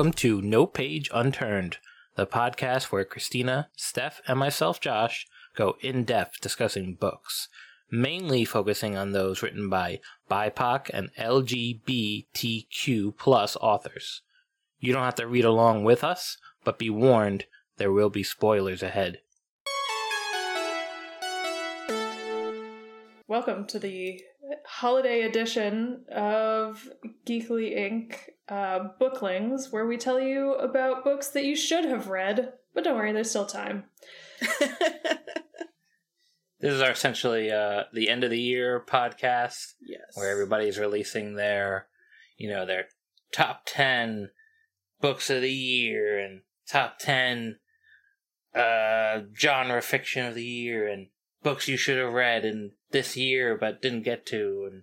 [0.00, 1.76] Welcome to No Page Unturned,
[2.14, 7.48] the podcast where Christina, Steph, and myself, Josh, go in depth discussing books,
[7.90, 14.22] mainly focusing on those written by BIPOC and LGBTQ plus authors.
[14.78, 17.44] You don't have to read along with us, but be warned,
[17.76, 19.18] there will be spoilers ahead.
[23.28, 24.22] Welcome to the
[24.64, 26.88] holiday edition of
[27.26, 28.16] Geekly Inc.
[28.50, 32.96] Uh, Booklings, where we tell you about books that you should have read, but don't
[32.96, 33.84] worry, there's still time.
[36.60, 40.02] This is our essentially uh, the end of the year podcast yes.
[40.14, 41.86] where everybody's releasing their,
[42.36, 42.88] you know, their
[43.32, 44.30] top 10
[45.00, 47.58] books of the year and top 10
[48.54, 51.08] uh, genre fiction of the year and
[51.42, 54.82] books you should have read in this year but didn't get to and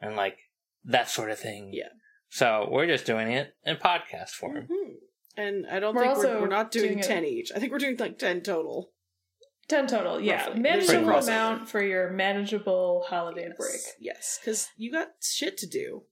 [0.00, 0.38] and like
[0.84, 1.70] that sort of thing.
[1.72, 1.90] Yeah.
[2.34, 4.66] So we're just doing it in podcast form.
[4.66, 4.94] Mhm.
[5.36, 7.52] And I don't We're think also we're, we're not doing, doing it- 10 each.
[7.54, 8.92] I think we're doing like 10 total.
[9.68, 10.46] 10 total, yeah.
[10.46, 10.60] Roughly.
[10.60, 13.56] Manageable amount for your manageable holiday Yes.
[13.58, 13.80] break.
[14.00, 16.04] Yes, because you got shit to do.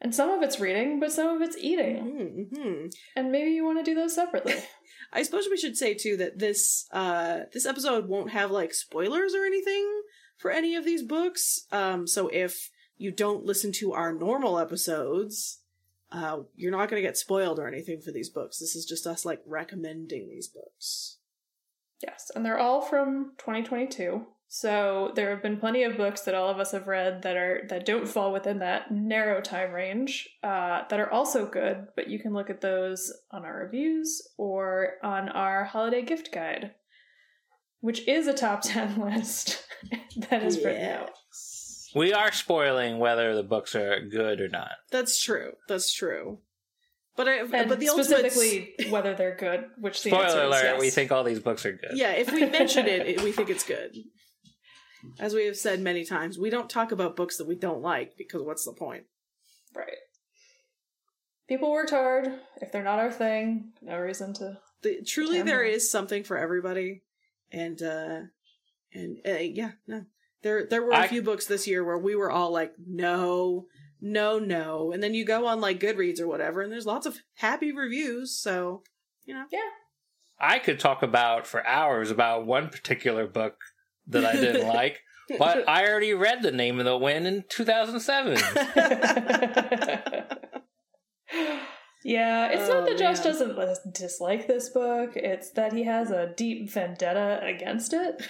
[0.00, 2.48] And some of it's reading, but some of it's eating.
[2.54, 4.54] hmm And maybe you want to do those separately.
[5.12, 9.34] I suppose we should say too that this uh this episode won't have like spoilers
[9.34, 10.02] or anything
[10.36, 11.66] for any of these books.
[11.72, 15.60] Um so if you don't listen to our normal episodes,
[16.10, 18.58] uh you're not going to get spoiled or anything for these books.
[18.58, 21.18] This is just us like recommending these books.
[22.02, 24.24] Yes, and they're all from 2022.
[24.50, 27.66] So there have been plenty of books that all of us have read that are
[27.68, 31.88] that don't fall within that narrow time range uh, that are also good.
[31.94, 36.72] But you can look at those on our reviews or on our holiday gift guide,
[37.80, 39.62] which is a top ten list
[40.30, 41.10] that is written out.
[41.88, 41.94] Yes.
[41.94, 44.72] We are spoiling whether the books are good or not.
[44.90, 45.52] That's true.
[45.68, 46.38] That's true.
[47.16, 50.44] But I And but the ultimate specifically whether they're good, which the Spoiler answer is
[50.44, 50.80] alert, yes.
[50.80, 51.92] we think all these books are good.
[51.94, 53.96] Yeah, if we mention it, it, we think it's good.
[55.18, 58.16] As we have said many times, we don't talk about books that we don't like
[58.16, 59.04] because what's the point?
[59.74, 59.96] right.
[61.48, 62.28] People worked hard.
[62.60, 67.02] If they're not our thing, no reason to The, truly, there is something for everybody,
[67.50, 68.20] and uh
[68.92, 70.04] and uh, yeah, no,
[70.42, 73.66] there there were a I- few books this year where we were all like, no,
[74.00, 77.18] no, no, and then you go on like Goodreads or whatever, and there's lots of
[77.34, 78.36] happy reviews.
[78.38, 78.82] So
[79.24, 79.60] you know, Yeah.
[80.40, 83.56] I could talk about for hours about one particular book
[84.06, 85.00] that I didn't like,
[85.38, 88.38] but I already read The Name of the Wind in 2007.
[92.04, 93.24] yeah, it's Oh, not that Josh man.
[93.24, 98.22] doesn't dislike this book, it's that he has a deep vendetta against it.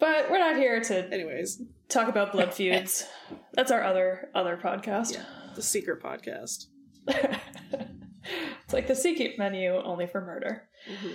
[0.00, 3.06] But we're not here to anyways, talk about blood feuds.
[3.52, 5.14] That's our other other podcast.
[5.14, 5.24] yeah,
[5.54, 6.66] the secret podcast.
[7.06, 10.68] it's like the secret menu only for murder.
[10.90, 11.12] Mhm.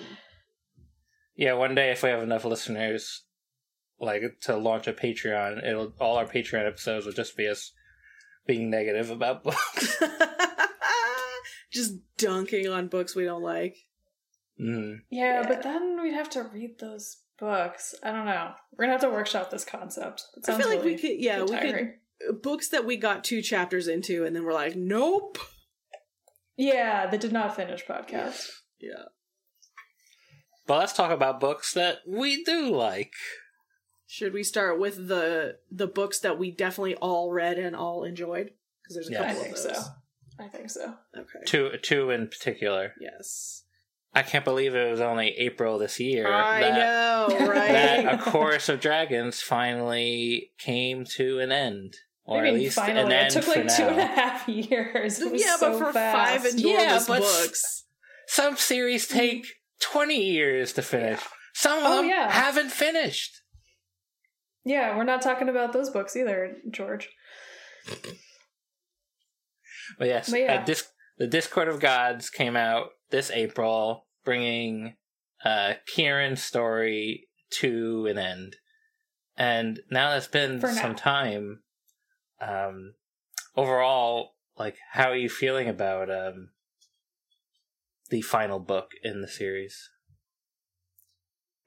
[1.35, 3.23] yeah, one day if we have enough listeners,
[3.99, 7.71] like to launch a Patreon, it'll all our Patreon episodes will just be us
[8.47, 10.01] being negative about books.
[11.71, 13.77] Just dunking on books we don't like.
[14.59, 15.01] Mm.
[15.11, 15.47] Yeah, Yeah.
[15.47, 17.95] but then we'd have to read those books.
[18.03, 18.51] I don't know.
[18.73, 20.23] We're gonna have to workshop this concept.
[20.37, 23.23] It I sounds feel like really we could, yeah, we could books that we got
[23.23, 25.37] two chapters into and then we're like, nope.
[26.57, 28.49] Yeah, the did not finish podcast.
[28.79, 29.05] Yeah.
[30.67, 33.13] But let's talk about books that we do like.
[34.05, 38.51] Should we start with the the books that we definitely all read and all enjoyed?
[38.83, 39.23] Because there's a Yeah.
[39.23, 39.67] I couple think of so.
[39.69, 39.89] those.
[40.39, 40.93] I think so.
[41.17, 41.39] Okay.
[41.45, 42.93] Two, two in particular.
[42.99, 43.63] Yes.
[44.13, 46.27] I can't believe it was only April this year.
[46.27, 46.73] I that-
[47.29, 47.71] know, right?
[47.71, 51.93] that A Chorus of Dragons finally came to an end.
[52.25, 54.07] Or I mean, at least finally, an it took like two and a now.
[54.07, 55.19] half years.
[55.19, 56.43] It was yeah, so but for fast.
[56.43, 57.85] five enormous Yeah, but- books.
[58.27, 59.47] Some series take
[59.81, 61.19] 20 years to finish.
[61.55, 62.31] Some of Oh, them yeah.
[62.31, 63.41] haven't finished.
[64.63, 67.09] Yeah, we're not talking about those books either, George.
[69.97, 70.61] But yes, But yeah.
[70.61, 70.87] uh, Dis-
[71.19, 74.95] the Discord of Gods came out this April, bringing
[75.43, 77.27] uh, Kihrin's story
[77.59, 78.55] to an end.
[79.37, 80.69] And now that's been now.
[80.69, 81.59] some time.
[82.41, 82.93] Um,
[83.55, 86.49] overall, like, how are you feeling about um,
[88.09, 89.89] the final book in the series?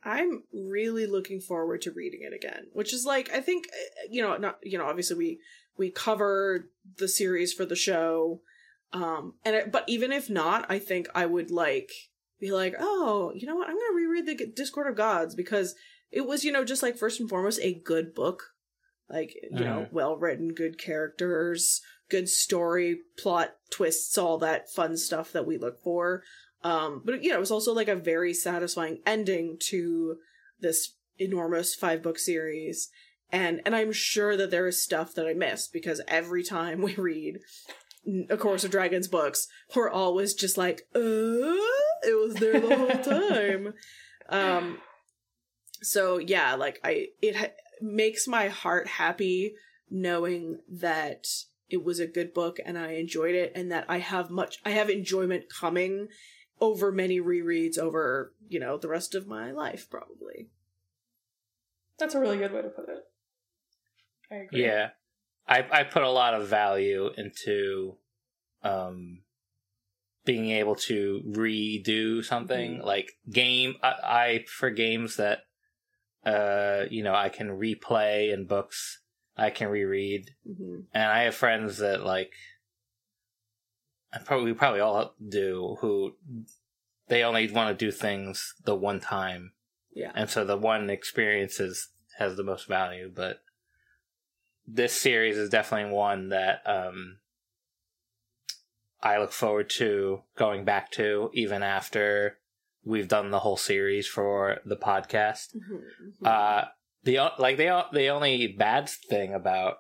[0.05, 4.21] I'm really looking forward to reading it again, which is like I think uh, you
[4.21, 5.39] know not you know obviously we
[5.79, 8.41] we cover the series for the show,
[8.93, 11.91] um and it, but even if not, I think I would like
[12.41, 15.75] be like oh you know what I'm gonna reread the Discord of Gods because
[16.11, 18.51] it was you know just like first and foremost a good book,
[19.09, 21.81] like you know well written, good characters,
[22.13, 26.23] good story, plot twists, all that fun stuff that we look for.
[26.63, 30.19] Um, but you know, it was also like a very satisfying ending to
[30.61, 32.89] this enormous five book series.
[33.31, 36.95] And and I'm sure that there is stuff that I missed because every time we
[36.95, 37.41] read
[38.29, 40.99] A Chorus of Dragons books, we're always just like, uh,
[42.03, 43.75] it was there the whole time.
[44.29, 44.79] um,
[45.83, 49.55] so yeah, like I, it ha- makes my heart happy
[49.91, 51.27] knowing that
[51.69, 54.71] it was a good book and I enjoyed it and that I have much, I
[54.71, 56.09] have enjoyment coming
[56.61, 60.51] over many rereads over, you know, the rest of my life probably.
[61.99, 63.05] That's a really good way to put it.
[64.31, 64.65] I agree.
[64.65, 64.91] Yeah,
[65.53, 67.97] I I put a lot of value into
[68.63, 69.23] um
[70.25, 72.85] being able to redo something Mhm.
[72.85, 73.75] like game.
[73.83, 75.41] I, I for games that
[76.25, 79.01] uh you know I can replay in books.
[79.37, 82.33] I can reread, hmm and I have friends that like.
[84.15, 86.17] I probably we probably all do who
[87.09, 89.53] they only want to do things the one time
[89.95, 90.13] Yeah.
[90.15, 91.89] and so the one experience is,
[92.19, 93.41] has the most value but
[94.67, 97.19] this series is definitely one that um
[99.03, 102.39] i look forward to going back to even after
[102.85, 106.27] we've done the whole series for the podcast Mhm.
[106.27, 106.65] uh
[107.05, 109.79] the like the the only bad thing about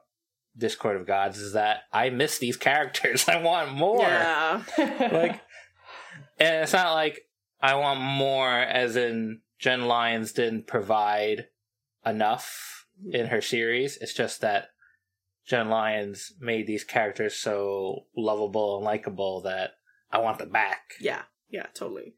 [0.57, 4.63] discord of gods is that i miss these characters i want more Yeah.
[4.79, 5.41] like
[6.39, 7.23] and it's not like
[7.65, 11.47] I want more as in Jenn Lyons didn't provide
[12.05, 13.97] enough in her series.
[13.99, 14.71] It's just that
[15.47, 19.73] Jenn Lyons made these characters so lovable and likable that
[20.11, 20.93] I want them back.
[21.01, 21.23] Yeah.
[21.51, 22.15] Yeah, totally.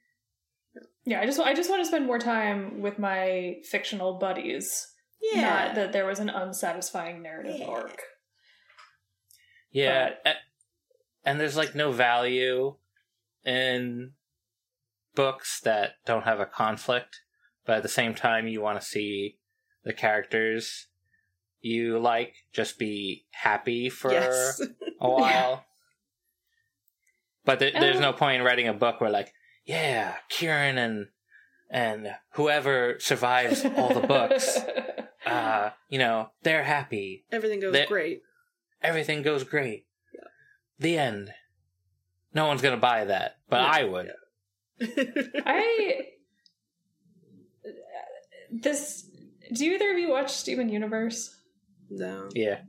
[1.04, 4.88] yeah, I just I just want to spend more time with my fictional buddies.
[5.34, 7.66] Not that there was an unsatisfying narrative Yeah.
[7.66, 8.02] arc.
[9.70, 10.34] Yeah, a-
[11.24, 12.76] and there's like no value
[13.44, 14.12] in
[15.14, 17.20] books that don't have a conflict,
[17.64, 19.38] but at the same time, you want to see
[19.82, 20.88] the characters
[21.64, 24.60] you like just be happy for yes.
[25.00, 25.64] a while.
[27.44, 29.32] But th- there's Um, no point in writing a book where like,
[29.64, 31.08] yeah, Kihrin and
[31.70, 34.58] and whoever survives all the books,
[35.26, 37.24] uh, you know, they're happy.
[37.32, 38.22] Everything goes That- great.
[38.82, 39.86] Everything goes great.
[40.78, 41.32] The end.
[42.34, 44.10] No one's gonna buy that, but Yeah, I would.
[45.46, 46.00] I
[48.50, 49.04] this
[49.52, 51.36] do either of you watch Steven Universe?
[51.98, 52.28] No.
[52.34, 52.60] Yeah.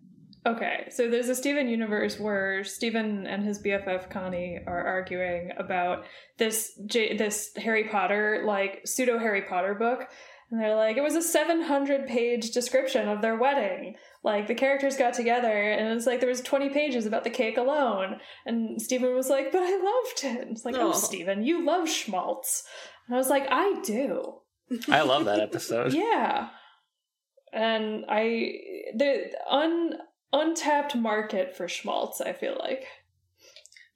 [0.48, 6.06] Okay, so there's a Steven universe where Steven and his BFF Connie are arguing about
[6.38, 10.08] this J- this Harry Potter like pseudo Harry Potter book,
[10.52, 13.96] and they're like, it was a 700 page description of their wedding.
[14.24, 17.58] Like the characters got together, and it's like there was 20 pages about the cake
[17.58, 20.48] alone, and Steven was like, but I loved it.
[20.52, 20.94] It's like, oh, Aw.
[20.94, 22.64] Steven, you love schmaltz,
[23.08, 24.42] and I was like, I do.
[24.90, 25.92] I love that episode.
[25.96, 26.50] Yeah.
[27.56, 28.54] And I
[28.96, 29.94] the un
[30.34, 32.86] untapped market for schmaltz, I feel like.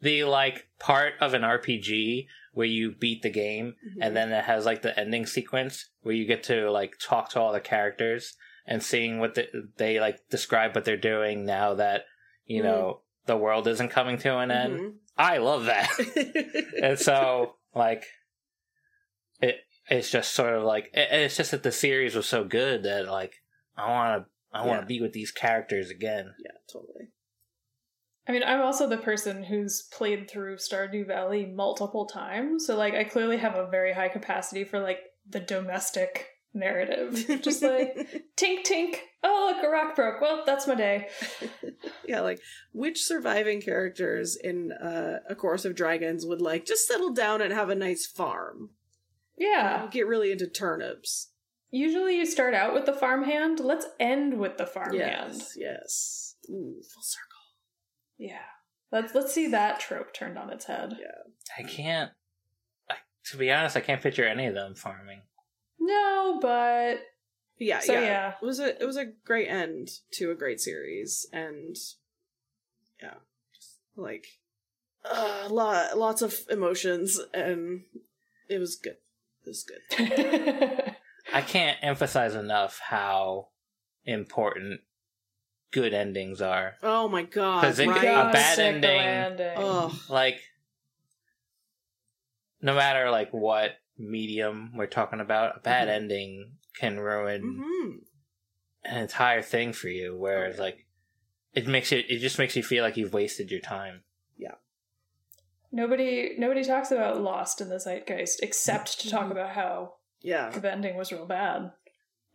[0.02, 4.02] The like part of an RPG where you beat the game Mm-hmm.
[4.02, 7.40] and then it has like the ending sequence where you get to like talk to
[7.40, 8.36] all the characters
[8.66, 9.48] and seeing what the,
[9.78, 12.06] they like describe what they're doing now that
[12.46, 14.80] you know the world isn't coming to an end.
[14.80, 14.94] Mhm.
[15.18, 15.90] I love that.
[16.82, 18.06] and so like
[19.42, 19.58] it
[19.90, 23.08] it's just sort of like it, it's just that the series was so good that
[23.08, 23.34] like
[23.80, 24.98] I want to I want to Yeah.
[24.98, 26.34] be with these characters again.
[26.44, 27.10] yeah, totally.
[28.28, 32.94] I mean, I'm also the person who's played through Stardew Valley multiple times, so like
[32.94, 37.26] I clearly have a very high capacity for like the domestic narrative.
[37.42, 37.96] Just like
[38.36, 38.98] tink tink.
[39.24, 40.22] Oh look, a rock broke.
[40.22, 41.10] Well, that's my day.
[42.08, 42.40] yeah, like
[42.72, 47.54] which surviving characters in uh, A Chorus of Dragons would like just settle down and
[47.54, 48.72] have a nice farm?
[49.38, 49.88] Yeah.
[49.92, 51.32] Get really into turnips.
[51.72, 53.60] Usually you start out with the farmhand.
[53.60, 55.34] Let's end with the farmhand.
[55.36, 56.36] Yes, yes.
[56.50, 57.26] Ooh, full circle.
[58.18, 58.40] Yeah.
[58.92, 60.98] Let's let's see that trope turned on its head.
[61.00, 61.32] Yeah.
[61.58, 62.12] I can't.
[62.90, 62.96] I,
[63.26, 65.22] to be honest, I can't picture any of them farming.
[65.80, 67.02] No, but
[67.60, 68.02] Yeah, So, yeah.
[68.02, 68.34] yeah.
[68.42, 71.76] It was a it was a great end to a great series, and
[73.02, 73.14] yeah,
[73.56, 74.26] just like
[75.06, 77.84] uh, lot lots of emotions, and
[78.50, 78.98] it was good.
[79.46, 80.84] It was good.
[81.34, 83.50] I can't emphasize enough how
[84.06, 84.82] important
[85.72, 86.76] good endings are.
[86.82, 87.62] Oh my god!
[87.64, 88.04] 'Cause it- right?
[88.04, 89.54] a bad sick ending- landing.
[89.58, 90.42] Oh, Like,
[92.62, 95.92] no matter like what medium we're talking about, a bad Mhm.
[95.92, 97.96] ending can ruin hmm
[98.86, 100.18] an entire thing for you.
[100.18, 100.70] Whereas, Oh, yeah.
[100.70, 100.86] like,
[101.54, 104.04] it makes you it just makes you feel like you've wasted your time.
[104.38, 104.56] Yeah.
[105.72, 109.18] Nobody nobody talks about Lost in the zeitgeist except to Mm-hmm.
[109.18, 110.50] talk about how Yeah.
[110.50, 111.72] the ending was real bad.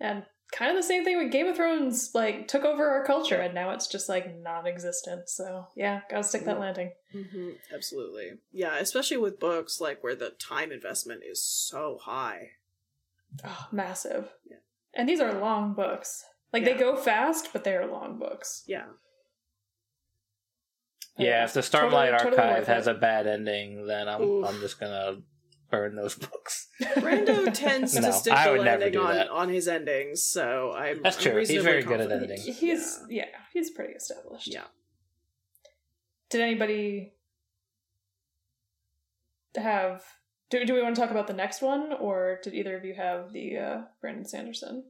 [0.00, 3.36] And kind of the same thing with Game of Thrones, like took over our culture
[3.40, 5.28] and now it's just like non-existent.
[5.28, 6.60] So yeah, gotta stick that Yeah.
[6.60, 6.92] landing.
[7.12, 8.32] hmm Absolutely.
[8.52, 12.50] Yeah, especially with books like where the time investment is so high.
[13.44, 14.28] Oh, massive.
[14.48, 14.58] Yeah.
[14.94, 16.24] And these are long books.
[16.52, 18.62] Like they go fast, but they are long books.
[18.66, 18.86] Yeah.
[21.16, 24.46] Yeah, if the Starlight Totally- totally Archive worth has a bad ending, then I'm Oof.
[24.48, 25.18] I'm just gonna
[25.70, 26.63] burn those books.
[26.82, 29.28] Brando tends No, to stick I the would landing on, that.
[29.28, 31.38] on his endings, so I'm That's I'm true.
[31.40, 32.32] He's reasonably very good at confident.
[32.40, 32.54] editing.
[32.54, 33.26] He's yeah.
[33.52, 34.52] he's pretty established.
[34.52, 34.64] Yeah.
[36.30, 37.12] Did anybody
[39.56, 40.02] have
[40.50, 42.94] do, do we want to talk about the next one or did either of you
[42.94, 44.84] have the uh Brandon Sanderson?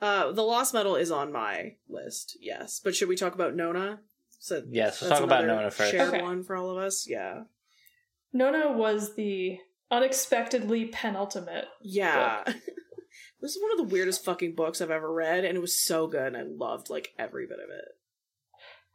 [0.00, 2.80] Uh, the Lost Metal is on my list, yes.
[2.84, 4.00] But should we talk about Nona?
[4.38, 5.90] So Yes, let's talk about Nona first.
[5.90, 6.22] Shared Okay.
[6.22, 7.44] one for all of us, yeah.
[8.32, 9.58] Nona was the
[9.90, 11.66] unexpectedly penultimate.
[11.82, 12.42] Yeah.
[13.40, 16.06] this is one of the weirdest fucking books I've ever read, and it was so
[16.06, 17.84] good, and I loved like every bit of it.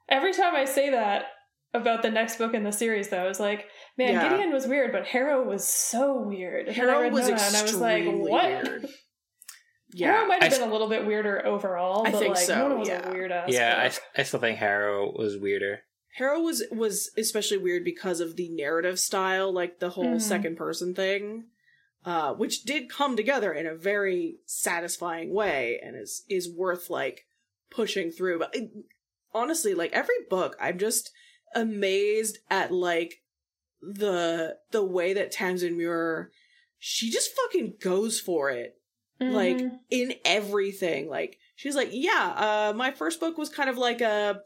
[0.10, 1.26] Every time I say that
[1.74, 3.68] about the next book in the series though, I was like,
[3.98, 4.30] man, Yeah.
[4.30, 6.68] Gideon was weird, but Harrow was so weird.
[6.68, 8.44] And Harrow read was Nona and I was like, extremely what?
[8.44, 8.90] weird.
[10.00, 12.58] Harrow might have I been a little bit weirder overall, I but think like so,
[12.58, 13.10] Nona was yeah.
[13.10, 13.50] a weird ass.
[13.50, 14.20] Yeah, I.
[14.20, 15.82] I still think Harrow was weirder.
[16.16, 20.22] Harrow was was especially weird because of the narrative style, like the whole Mhm.
[20.22, 21.46] second person thing,
[22.06, 27.26] uh, which did come together in a very satisfying way and is is worth like
[27.70, 28.40] pushing through.
[28.40, 28.72] But it-
[29.34, 31.12] honestly, like every book, I'm just
[31.56, 33.22] amazed at like
[33.82, 36.32] the the way that Tamsin Muir
[36.78, 38.80] she just fucking goes for it
[39.20, 39.80] like Mhm.
[39.90, 44.40] in everything like she's like yeah uh my first book was kind of like a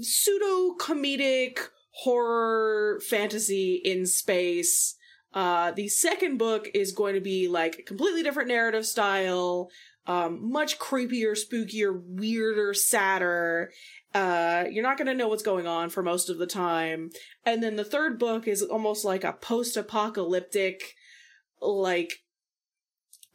[0.00, 1.58] pseudo comedic
[1.90, 4.96] horror fantasy in space.
[5.34, 9.68] Uh the second book is going to be like a completely different narrative style
[10.06, 13.70] um much creepier spookier weirder sadder.
[14.14, 17.10] Uh you're not going to know what's going on for most of the time.
[17.44, 20.94] And then the third book is almost like a post-apocalyptic
[21.60, 22.22] like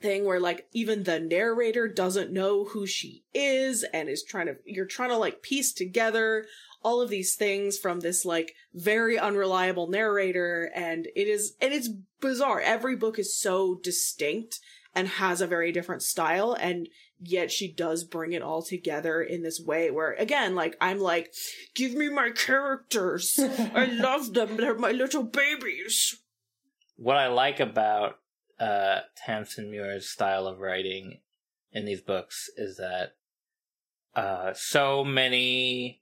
[0.02, 4.56] thing where like even the narrator doesn't know who she is and is trying to
[4.66, 6.46] you're trying to like piece together
[6.84, 10.72] all of these things from this like very unreliable narrator.
[10.74, 11.90] And it is and it's
[12.22, 12.62] bizarre.
[12.62, 14.60] Every book is so distinct
[14.96, 16.54] and has a very different style.
[16.54, 16.88] And
[17.20, 21.34] yet she does bring it all together in this way where again like i'm like
[21.74, 23.40] give me my characters.
[23.40, 24.56] I love them.
[24.58, 26.16] They're my little babies.
[26.96, 28.20] What I like about
[28.60, 31.20] uh, Tamsin Muir's style of writing
[31.72, 33.16] in these books is that
[34.16, 36.02] uh, so many,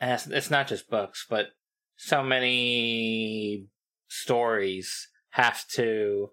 [0.00, 1.48] and it's, it's not just books, but
[1.96, 3.66] so many
[4.08, 6.30] stories have to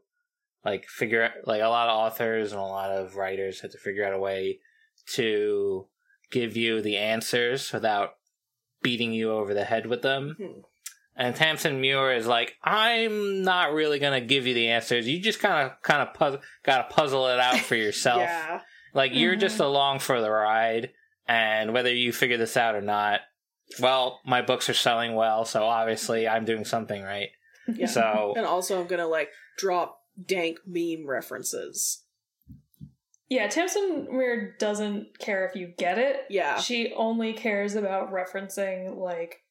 [0.63, 3.77] like figure out like a lot of authors and a lot of writers have to
[3.77, 4.59] figure out a way
[5.05, 5.87] to
[6.31, 8.11] give you the answers without
[8.81, 10.35] beating you over the head with them.
[10.39, 10.59] Hmm.
[11.17, 15.07] And Tamsin Muir is like, I'm not really gonna give you the answers.
[15.07, 18.19] You just kind of, kind of puzzle, gotta puzzle it out for yourself.
[18.21, 18.61] yeah
[18.93, 19.39] Like you're Mhm.
[19.39, 20.91] just along for the ride,
[21.27, 23.21] and whether you figure this out or not,
[23.79, 27.29] well, my books are selling well, so obviously I'm doing something right.
[27.67, 27.87] Yeah.
[27.87, 32.03] So And also, I'm gonna like drop dank meme references.
[33.27, 36.25] Yeah, Tamsin Muir doesn't care if you get it.
[36.29, 36.59] Yeah.
[36.59, 39.41] She only cares about referencing like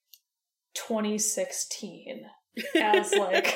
[0.75, 2.27] 2016
[2.77, 3.55] as like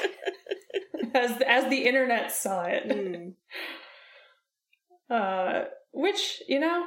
[1.14, 2.88] as as the internet saw it.
[2.88, 3.34] Mm.
[5.10, 6.84] Uh which, you know,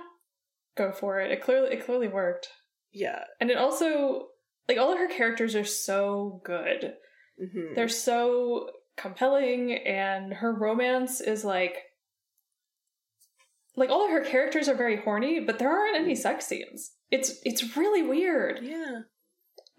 [0.77, 1.31] go for it.
[1.31, 2.49] It clearly it clearly worked.
[2.91, 3.23] Yeah.
[3.39, 4.27] And it also
[4.69, 6.93] like all of her characters are so good.
[7.39, 11.77] hmm They're so compelling and her romance is like
[13.75, 16.91] like all of her characters are very horny, but there aren't any sex scenes.
[17.09, 18.59] It's it's really weird.
[18.61, 18.99] Yeah.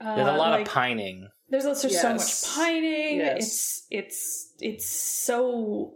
[0.04, 1.28] Uh, there's a lot like, of pining.
[1.48, 3.18] There's also so much pining.
[3.18, 3.36] Yes.
[3.38, 5.94] It's it's it's so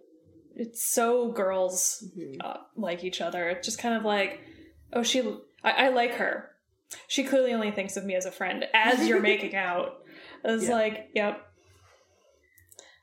[0.54, 2.36] it's so girls Mhm.
[2.40, 3.48] uh, like each other.
[3.48, 4.40] It's just kind of like,
[4.92, 5.20] oh, she,
[5.62, 6.50] I, I like her.
[7.08, 9.98] She clearly only thinks of me as a friend as you're making out.
[10.44, 10.74] It's Yeah.
[10.74, 11.42] like, yep,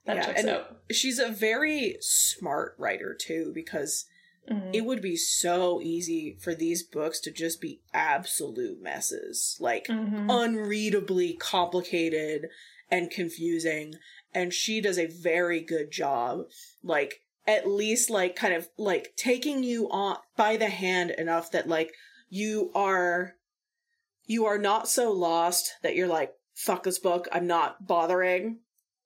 [0.05, 0.77] that Yeah, checks and out.
[0.91, 4.05] She's a very smart writer too, because
[4.49, 4.75] Mhm.
[4.75, 10.27] it would be so easy for these books to just be absolute messes, like Mhm.
[10.29, 12.49] unreadably complicated
[12.91, 13.95] and confusing.
[14.33, 16.49] And she does a very good job,
[16.83, 21.67] like at least like kind of like taking you on by the hand enough that
[21.67, 21.93] like
[22.29, 23.35] you are
[24.25, 28.59] you are not so lost that you're like, fuck this book, I'm not bothering.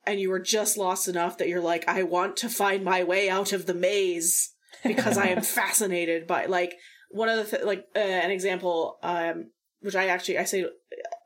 [0.06, 3.28] And you are just lost enough that you're like, I want to find my way
[3.30, 4.54] out of the maze
[4.86, 6.76] because I am fascinated by like
[7.10, 10.66] one of the th- like uh, an example um which I actually I say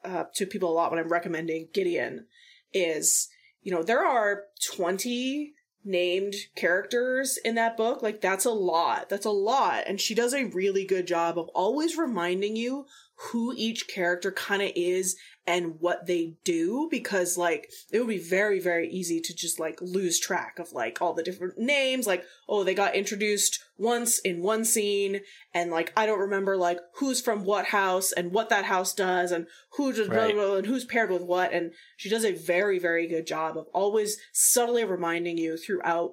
[0.04, 2.28] uh, to people a lot when I'm recommending Gideon
[2.74, 3.30] is
[3.62, 4.44] you know there are
[4.76, 5.54] 20
[5.84, 8.02] named characters in that book.
[8.02, 9.10] Like that's a lot.
[9.10, 9.84] That's a lot.
[9.88, 12.86] And she does a really good job of always reminding you
[13.30, 15.16] who each character kind of is
[15.48, 19.80] and what they do because like it would be very very easy to just like
[19.82, 24.42] lose track of like all the different names like oh they got introduced once in
[24.42, 25.20] one scene
[25.54, 29.32] and like I don't remember like who's from what house and what that house does
[29.32, 29.48] and
[29.78, 30.36] who just blah, Right.
[30.36, 33.58] blah, blah, and who's paired with what and she does a very very good job
[33.58, 36.12] of always subtly reminding you throughout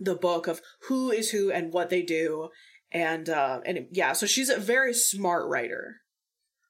[0.00, 2.48] the book of who is who and what they do
[2.90, 5.96] and uh and yeah so she's a very smart writer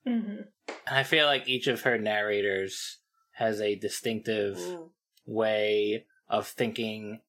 [0.09, 0.41] hmm
[0.87, 2.99] And I feel like each of her narrators
[3.33, 4.59] has a distinctive
[5.27, 7.21] way of thinking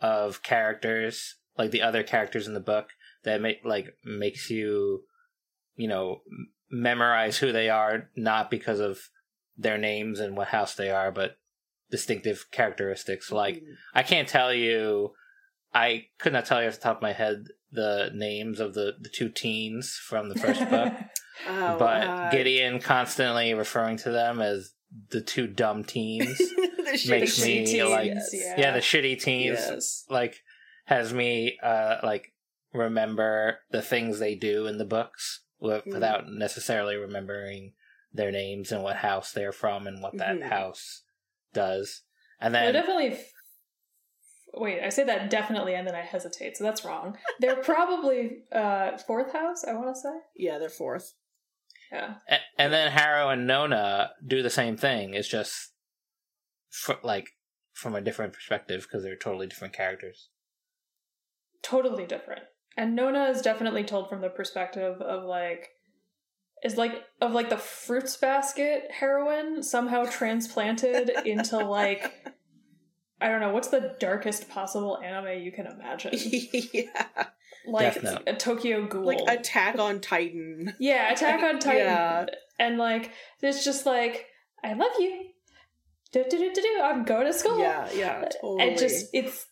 [0.00, 2.90] of characters, like the other characters in the book,
[3.24, 5.04] that make like makes you,
[5.76, 9.10] you know, m- memorize who they are, not because of
[9.56, 11.38] their names and what house they are, but
[11.90, 13.30] distinctive characteristics.
[13.32, 13.74] Like Mm.
[13.94, 15.12] I can't tell you,
[15.74, 18.94] I could not tell you off the top of my head the names of the
[19.00, 20.92] the two teens from the first book.
[21.46, 24.72] Oh, but uh, Gideon constantly referring to them as
[25.10, 26.36] the two dumb teens.
[26.38, 28.30] the shitty makes me, teens, like- yes.
[28.32, 28.54] yeah.
[28.58, 30.04] yeah, the shitty teens Yes.
[30.08, 30.42] like
[30.86, 32.32] has me uh like
[32.72, 35.92] remember the things they do in the books wi- Mhm.
[35.92, 37.74] without necessarily remembering
[38.12, 40.48] their names and what house they're from and what that Mhm.
[40.48, 41.02] house
[41.52, 42.02] does.
[42.40, 43.12] And They're then definitely.
[43.12, 43.32] f-
[44.54, 47.18] Wait, I say that definitely, and then I hesitate, so that's wrong.
[47.38, 49.62] They're probably uh fourth house.
[49.64, 50.16] I want to say.
[50.36, 51.14] Yeah, they're fourth.
[51.90, 52.14] Yeah.
[52.58, 55.14] and then Harrow and Nona do the same thing.
[55.14, 55.72] It's just
[56.70, 57.28] fr- like
[57.72, 60.28] from a different perspective because they're totally different characters.
[61.62, 62.42] totally different.
[62.76, 65.68] And Nona is definitely told from the perspective of like
[66.62, 72.12] is like of like the fruits basket heroine somehow transplanted into like
[73.20, 76.12] I don't know, what's the darkest possible anime you can imagine?
[76.72, 77.06] yeah.
[77.66, 78.22] Like Death Note.
[78.26, 79.04] a Tokyo Ghoul.
[79.04, 80.74] Like Attack on Titan.
[80.78, 81.86] yeah, Attack on Titan.
[81.86, 82.26] Yeah.
[82.58, 84.26] And like it's just like,
[84.64, 85.26] I love you.
[86.12, 86.80] Do do do do do.
[86.82, 87.58] I'm going to school.
[87.58, 88.68] Yeah, yeah, totally.
[88.68, 89.46] And just it's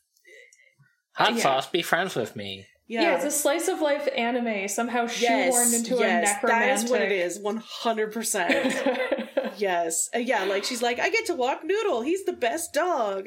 [1.16, 1.42] Hot Yeah.
[1.42, 2.66] sauce, be friends with me.
[2.86, 3.16] yeah.
[3.16, 6.48] it's a slice of life anime somehow shoehorned into yes, a necromantic.
[6.48, 9.28] That is what it is, 100%.
[9.58, 10.08] yes.
[10.14, 12.02] Uh, yeah, like she's like, I get to walk Noodle.
[12.02, 13.26] He's the best dog.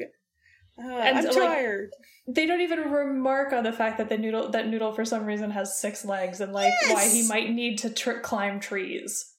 [0.78, 1.90] Uh, And, I'm like, tired.
[2.26, 5.50] they don't even remark on the fact that the noodle that noodle for some reason
[5.50, 9.34] has six legs and like why he might need to tr- climb trees.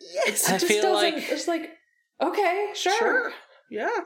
[0.00, 0.48] Yes.
[0.50, 1.14] I It just feel doesn't.
[1.14, 1.70] like- it's like
[2.20, 2.98] okay, sure.
[2.98, 3.32] Sure.
[3.70, 4.00] Yeah.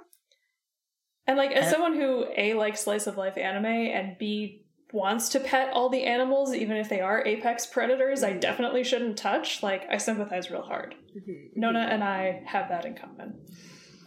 [1.26, 5.28] And like as And- someone who a likes slice of life anime and b wants
[5.30, 9.62] to pet all the animals even if they are apex predators, I definitely shouldn't touch.
[9.62, 10.94] Like I sympathize real hard.
[11.16, 11.50] Mhm.
[11.56, 13.46] Nona and I have that in common.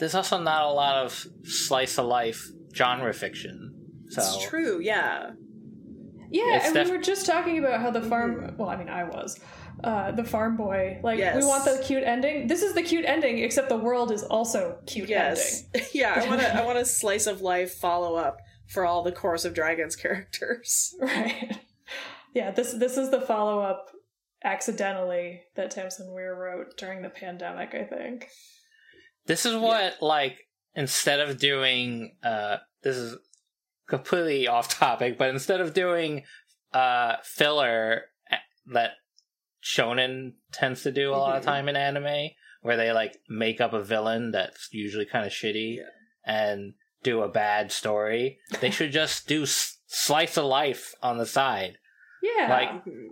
[0.02, 3.76] There's also not a lot of slice of life genre fiction.
[4.10, 5.30] So It's true, yeah.
[6.32, 8.56] Yeah, It's and def- we were just talking about how the farm.
[8.58, 9.40] Well, I mean, I was.
[9.84, 11.00] Uh, the farm boy.
[11.04, 12.48] Like, we want the cute ending.
[12.48, 15.66] This is the cute ending, except the world is also cute Yes.
[15.94, 19.12] yeah, I want to I want a slice of life follow up for all the
[19.12, 20.96] Chorus of Dragons characters.
[21.00, 21.60] Right.
[22.34, 23.92] Yeah, this this is the follow up
[24.42, 28.30] accidentally that Tamsin Muir wrote during the pandemic, I think.
[29.26, 33.18] This is what like instead of doing uh this is
[33.88, 36.24] completely off topic, but instead of doing
[36.74, 38.38] uh filler eh,
[38.74, 38.92] that
[39.64, 41.46] shonen tends to do a lot of Mhm.
[41.46, 42.30] time in anime
[42.62, 45.84] where they like make up a villain that's usually kind of shitty Yeah.
[46.26, 51.26] and do a bad story they should just do s- slice of life on the
[51.26, 51.78] side
[52.24, 52.48] Yeah.
[52.50, 53.08] Like- Mhm.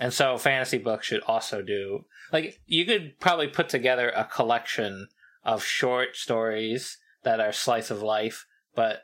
[0.00, 5.08] And so fantasy books should also do like you could probably put together a collection
[5.44, 9.02] of short stories that are slice of life but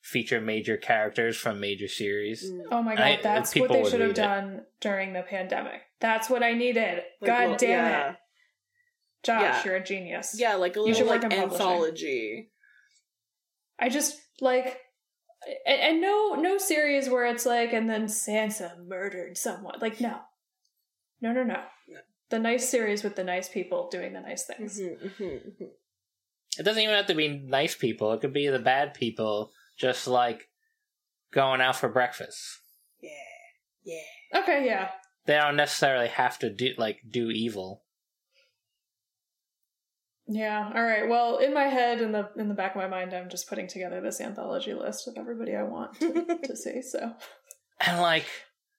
[0.00, 2.50] feature major characters from major series.
[2.50, 2.62] Mm.
[2.70, 4.22] oh my god, I- that's what they should have read it.
[4.22, 5.82] done during the pandemic.
[6.00, 7.02] That's what I needed.
[7.20, 8.10] Like, god well, damn yeah.
[8.10, 8.16] it.
[9.22, 9.62] Josh, Yeah.
[9.64, 10.34] you're a genius.
[10.38, 12.50] Yeah, like a little like work in anthology.
[13.78, 14.78] I just like
[15.66, 19.78] and, and no no series where it's like and then Sansa murdered someone.
[19.80, 20.16] Like no.
[21.20, 21.62] No no no.
[22.30, 22.36] No.
[22.36, 24.78] The nice series with the nice people doing the nice things.
[24.80, 25.70] Mhm, mhm, mhm.
[26.58, 28.12] It doesn't even have to be nice people.
[28.12, 30.48] It could be the bad people just like
[31.32, 32.38] going out for breakfast.
[33.00, 33.10] Yeah.
[33.84, 34.40] Yeah.
[34.42, 34.90] Okay, yeah.
[35.26, 37.84] they don't necessarily have to do like do evil.
[40.26, 40.70] Yeah.
[40.74, 41.08] All right.
[41.08, 43.66] Well, in my head, in the in the back of my mind, I'm just putting
[43.66, 46.82] together this anthology list of everybody I want to, to see.
[46.82, 47.14] So
[47.80, 48.26] And like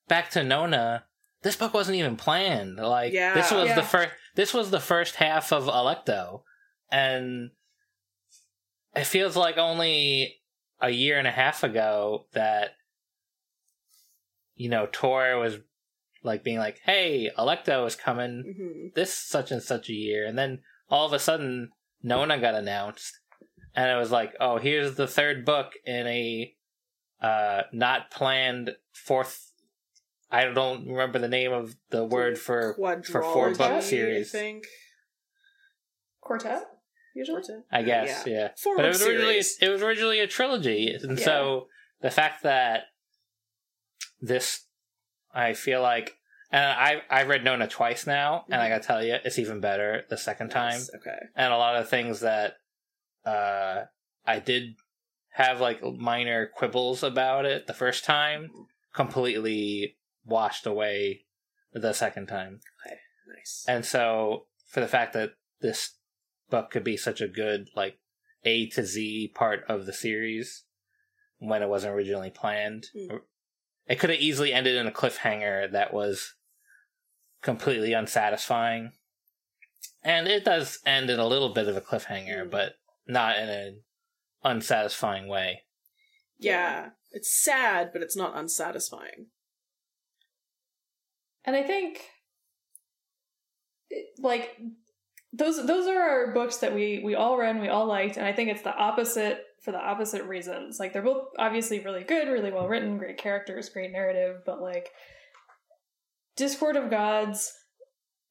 [0.08, 1.06] back to Nona,
[1.44, 2.78] this book wasn't even planned.
[2.78, 3.34] Like Yeah.
[3.34, 3.76] this was Yeah.
[3.76, 6.44] the first this was the first half of Alecto.
[6.92, 7.52] And
[8.96, 10.42] it feels like only
[10.82, 12.72] a year and a half ago that
[14.56, 15.58] you know, Tor was
[16.24, 20.38] like being like, Hey, Alecto is coming hmm this such and such a year and
[20.38, 21.70] then all of a sudden
[22.04, 23.20] Nona got announced
[23.74, 26.54] and it was like, oh, here's the third book in a
[27.22, 29.51] uh not planned fourth
[30.32, 34.34] I don't remember the name of the word for for four book series.
[34.34, 34.65] I think.
[36.22, 36.63] quartet
[37.13, 37.41] usually.
[37.41, 37.65] Quartet?
[37.72, 38.50] I guess, yeah.
[38.58, 39.58] Four But it was originally series.
[39.62, 40.94] it was originally a trilogy.
[40.94, 41.26] And Yeah.
[41.26, 41.67] so
[42.02, 42.84] the fact that
[44.22, 44.65] this
[45.34, 46.13] I feel like
[46.52, 50.04] and I I've read Nona twice now, and I gotta tell you, it's even better
[50.10, 50.74] the second time.
[50.74, 51.17] Nice, Okay.
[51.36, 52.56] and a lot of things that
[53.26, 53.84] uh
[54.26, 54.76] I did
[55.34, 58.52] have like minor quibbles about it the first time
[58.94, 61.26] completely washed away
[61.74, 62.60] the second time.
[63.36, 63.66] Nice.
[63.68, 65.32] And so for the fact that
[65.62, 65.96] this
[66.50, 67.98] book could be such a good like
[68.44, 70.64] A to Z part of the series
[71.40, 72.88] when it wasn't originally planned.
[72.96, 73.22] Mm.
[73.88, 76.36] It could have easily ended in a cliffhanger that was
[77.42, 78.92] completely unsatisfying.
[80.04, 82.52] And it does end in a little bit of a cliffhanger, Mm.
[82.52, 82.76] but
[83.08, 83.84] not in an
[84.44, 85.64] unsatisfying way.
[86.38, 86.92] Yeah.
[87.12, 89.28] It's sad, but it's not unsatisfying.
[91.46, 92.02] And I think,
[94.20, 94.58] like,
[95.34, 98.26] those those are our books that we we all read and we all liked, and
[98.26, 100.80] I think it's the opposite for the opposite reasons.
[100.80, 104.90] Like, they're both obviously really good, really well written, great characters, great narrative, but like,
[106.36, 107.54] Discord of Gods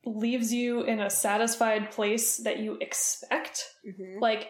[0.04, 4.48] leaves you in a satisfied place that you expect hmm like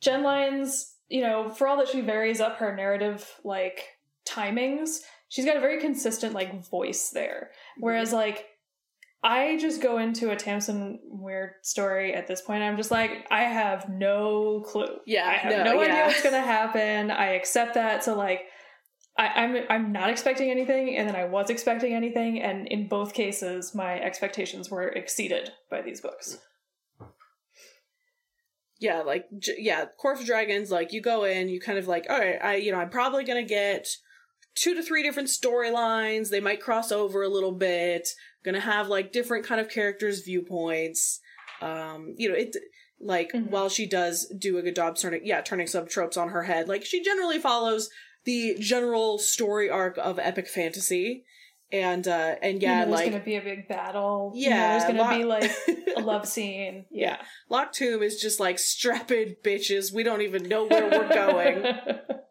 [0.00, 3.84] Jenn Lyons, you know, for all that she varies up her narrative like
[4.26, 7.52] timings, she's got a very consistent like voice there.
[7.78, 8.44] Whereas like
[9.22, 12.62] I just go into a Tamsin Weird story at this point.
[12.62, 14.98] I'm just like, I have no clue.
[15.06, 16.06] Yeah, I have no, no, idea yeah.
[16.06, 17.10] what's gonna happen.
[17.10, 18.04] I accept that.
[18.04, 18.42] So like
[19.18, 23.14] I, I'm I'm not expecting anything, and then I was expecting anything, and in both
[23.14, 26.38] cases, my expectations were exceeded by these books.
[28.80, 30.70] yeah, like j- yeah, Chorus of Dragons.
[30.70, 33.24] Like you go in, you kind of like, all right, I you know, I'm probably
[33.24, 33.86] gonna get
[34.54, 36.30] two to three different storylines.
[36.30, 38.08] They might cross over a little bit.
[38.44, 41.20] Gonna have like different kind of characters' viewpoints.
[41.60, 42.56] Um, you know, it
[43.00, 43.50] like Mhm.
[43.50, 46.68] while she does do a good job turning, yeah, turning some tropes on her head.
[46.68, 47.88] Like she generally follows
[48.24, 51.24] the general story arc of epic fantasy.
[51.72, 54.32] And uh and yeah, you know, there's like gonna be a big battle.
[54.34, 55.50] You know, yeah, there's gonna lo- be like
[55.96, 56.86] a love scene.
[56.90, 57.18] Yeah.
[57.48, 59.94] Locked Tomb is just like strapping bitches.
[59.94, 61.64] We don't even know where we're going.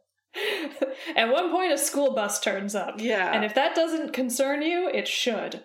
[1.16, 2.96] At one point, a school bus turns up.
[3.00, 3.32] Yeah.
[3.34, 5.64] And if that doesn't concern you, it should.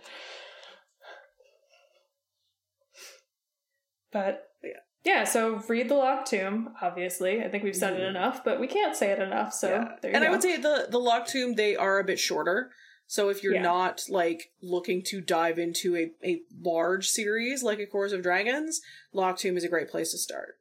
[4.12, 4.70] But Yeah.
[5.04, 7.42] yeah, so read the Locked Tomb, obviously.
[7.42, 8.10] I think we've said it Mhm.
[8.10, 9.96] enough, but we can't say it enough, so Yeah.
[10.00, 10.28] there you and go.
[10.28, 12.70] I would say the the Locked Tomb they are a bit shorter.
[13.06, 13.62] So if you're Yeah.
[13.62, 18.80] not like looking to dive into a, a large series like a Chorus of Dragons,
[19.12, 20.58] Locked Tomb is a great place to start.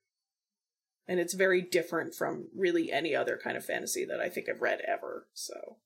[1.07, 4.61] And it's very different from really any other kind of fantasy that I think I've
[4.61, 5.27] read ever.
[5.33, 5.77] So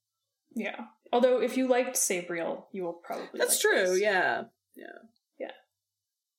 [0.54, 0.86] yeah.
[1.12, 3.92] Although if you liked Sabriel, you will probably that's like true.
[3.92, 4.00] this.
[4.00, 4.44] Yeah.
[4.76, 4.86] Yeah,
[5.38, 5.50] yeah.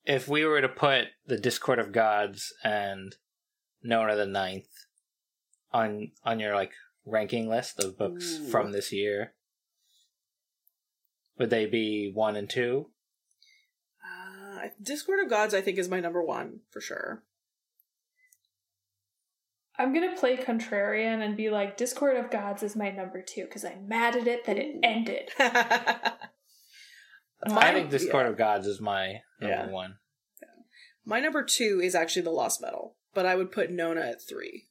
[0.06, 3.16] If we were to put the Discord of Gods and
[3.84, 4.70] Nona the Ninth
[5.72, 6.72] on on your like
[7.06, 8.48] ranking list of books Ooh.
[8.50, 9.34] from this year,
[11.38, 12.90] would they be one and two?
[14.06, 17.24] Uh, Discord of Gods I think is my number one for sure.
[19.80, 23.64] I'm gonna play contrarian and be like, Discord of Gods is my number two because
[23.66, 24.80] I'm mad at it that it Ooh.
[24.84, 25.30] ended.
[25.40, 26.14] I
[27.48, 28.32] My- think Discord yeah.
[28.32, 29.68] of Gods is my number Yeah.
[29.68, 29.96] one.
[31.06, 34.68] My number two is actually the Lost Metal, but I would put Nona at three.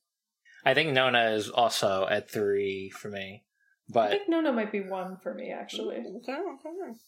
[0.65, 3.45] I think Nona is also at three for me,
[3.89, 5.97] But I but think Nona might be one for me actually.
[5.97, 6.99] Okay, okay.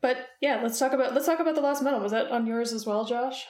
[0.00, 2.00] But yeah, let's talk about let's talk about the last metal.
[2.00, 3.46] Was that on yours as well, Josh?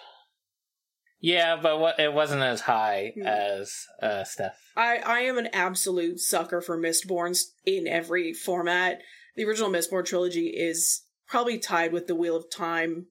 [1.25, 3.27] Yeah, but what it wasn't as high Hmm.
[3.27, 4.59] as uh, Steph.
[4.77, 9.01] I, I am an absolute sucker for Mistborns in every format.
[9.37, 13.07] The original Mistborn trilogy is probably tied with The Wheel of Time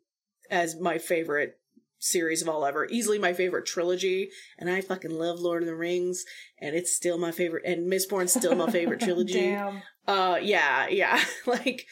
[0.52, 1.58] as my favorite
[1.97, 2.86] series of all ever.
[2.86, 4.30] Easily my favorite trilogy.
[4.60, 6.23] And I fucking love Lord of the Rings.
[6.62, 7.63] And it's still my favorite.
[7.65, 9.41] And Mistborn's still my favorite trilogy.
[9.52, 9.82] Damn.
[10.08, 11.19] Uh, yeah, yeah.
[11.45, 11.86] like,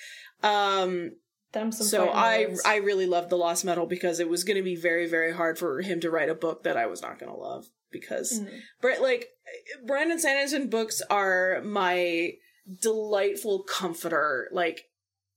[0.43, 1.11] um,
[1.53, 1.85] them some.
[1.87, 2.61] so I words.
[2.65, 5.57] I really loved the Lost Metal because it was going to be very very hard
[5.59, 8.61] for him to write a book that I was not going to love because Mhm.
[8.81, 9.29] Brett like
[9.85, 12.33] Brandon Sanderson books are my
[12.81, 14.87] delightful comforter like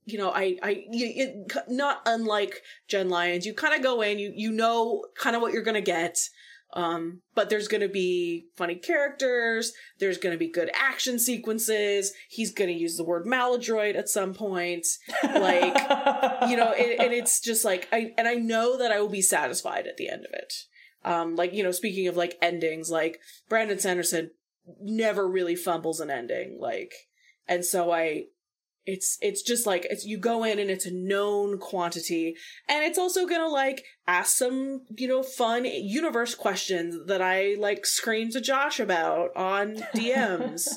[0.04, 4.18] you know I I you, it, not unlike Jenn Lyons you kind of go in
[4.18, 6.18] you you know kind of what you're going to get
[6.74, 12.12] um but there's going to be funny characters there's going to be good action sequences
[12.28, 14.86] he's going to use the word maladroit at some point
[15.22, 15.74] like,
[16.48, 19.22] you know and, and it's just like i and i know that i will be
[19.22, 20.52] satisfied at the end of it.
[21.04, 24.30] Um like you know speaking of like endings like brandon sanderson
[24.80, 26.92] never really fumbles an ending like
[27.46, 28.24] and so i
[28.86, 32.36] it's it's just like it's you go in and it's a known quantity.
[32.68, 37.86] And it's also gonna like ask some you know fun universe questions that i like
[37.86, 40.68] scream to josh about on dms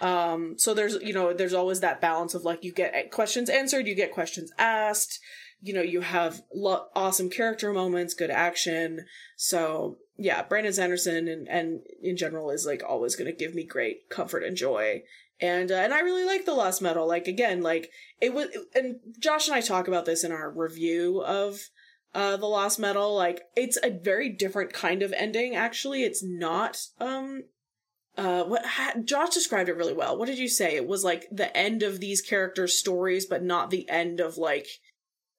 [0.00, 3.86] um so there's you know there's always that balance of like you get questions answered
[3.86, 5.20] you get questions asked
[5.60, 9.06] you know you have lo- awesome character moments good action.
[9.36, 13.64] So yeah brandon sanderson and and in general is like always going to give me
[13.64, 15.02] great comfort and joy
[15.42, 17.06] and uh, and i really like the lost metal.
[17.06, 21.22] Like again like it was and josh and i talk about this in our review
[21.22, 21.58] of
[22.14, 23.14] uh the lost metal.
[23.14, 26.04] Like it's a very different kind of ending actually.
[26.04, 27.42] It's not um
[28.16, 30.16] uh what ha- josh described it really well.
[30.16, 30.76] What did you say?
[30.76, 34.68] It was like the end of these characters stories but not the end of like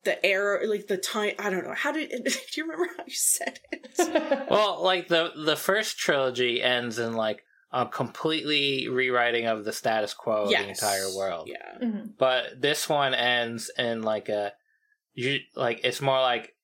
[0.03, 1.73] the era like the time i don't know.
[1.73, 3.79] How did do you remember how you said it?
[4.49, 7.43] Well, like the the first trilogy ends in like
[7.75, 11.47] a completely rewriting of the status quo of the entire world.
[11.49, 12.15] yeah Mhm.
[12.17, 14.53] But this one ends in like a
[15.13, 16.55] you like it's more like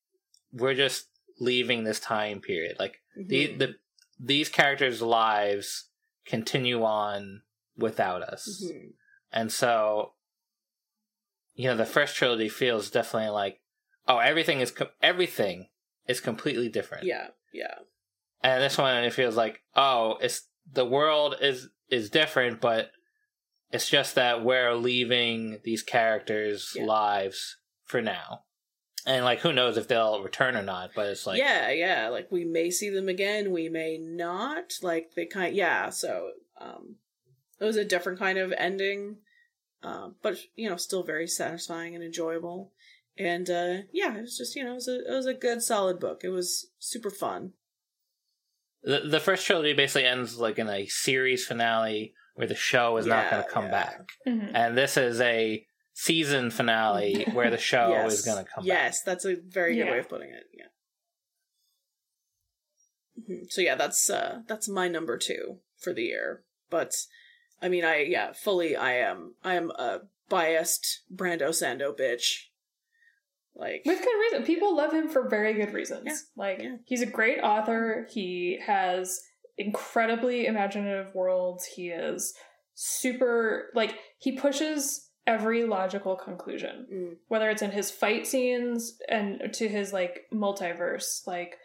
[0.53, 1.07] we're just
[1.39, 2.77] leaving this time period.
[2.79, 3.59] Like the Mhm.
[3.59, 3.75] the
[4.19, 5.89] these characters' lives
[6.25, 7.41] continue on
[7.77, 8.63] without us.
[8.65, 8.93] Mhm.
[9.31, 10.13] And so
[11.55, 13.61] you know, the first trilogy feels definitely like
[14.07, 15.69] oh, everything is com- everything
[16.07, 17.03] is completely different.
[17.03, 17.75] yeah yeah
[18.43, 22.91] and this one it feels like oh it's the world is is different but
[23.71, 26.85] it's just that we're leaving these characters Yeah.
[26.85, 28.41] lives for now.
[29.05, 32.31] And like who knows if they'll return or not but it's like yeah yeah like
[32.31, 36.95] we may see them again we may not like they kind yeah so um
[37.59, 39.17] it was a different kind of ending
[39.83, 42.71] um but you know still very satisfying and enjoyable.
[43.17, 45.61] And uh yeah it was just you know it was a it was a good
[45.63, 46.21] solid book.
[46.23, 47.53] It was super fun
[48.83, 53.05] the, the first trilogy basically ends like in a series finale where the show is
[53.05, 53.71] not going to come yeah.
[53.71, 54.51] back Mhm.
[54.53, 58.13] and this is a season finale where the show yes.
[58.13, 59.91] is going to come back yes that's a very good Yeah.
[59.91, 60.65] way of putting it yeah
[63.35, 63.51] Mhm.
[63.51, 66.95] so yeah that's uh that's my number two for the year but
[67.61, 72.45] i mean i yeah fully i am i am a biased brando sando bitch
[73.59, 74.43] like With good reason.
[74.43, 76.03] People love him for very good reasons.
[76.05, 76.75] Yeah, Like yeah.
[76.85, 78.07] he's a great author.
[78.11, 79.19] He has
[79.57, 81.65] incredibly imaginative worlds.
[81.65, 82.33] He is
[82.75, 86.87] super like he pushes every logical conclusion.
[86.91, 87.15] Mm.
[87.27, 91.57] Whether it's in his fight scenes and to his like multiverse, like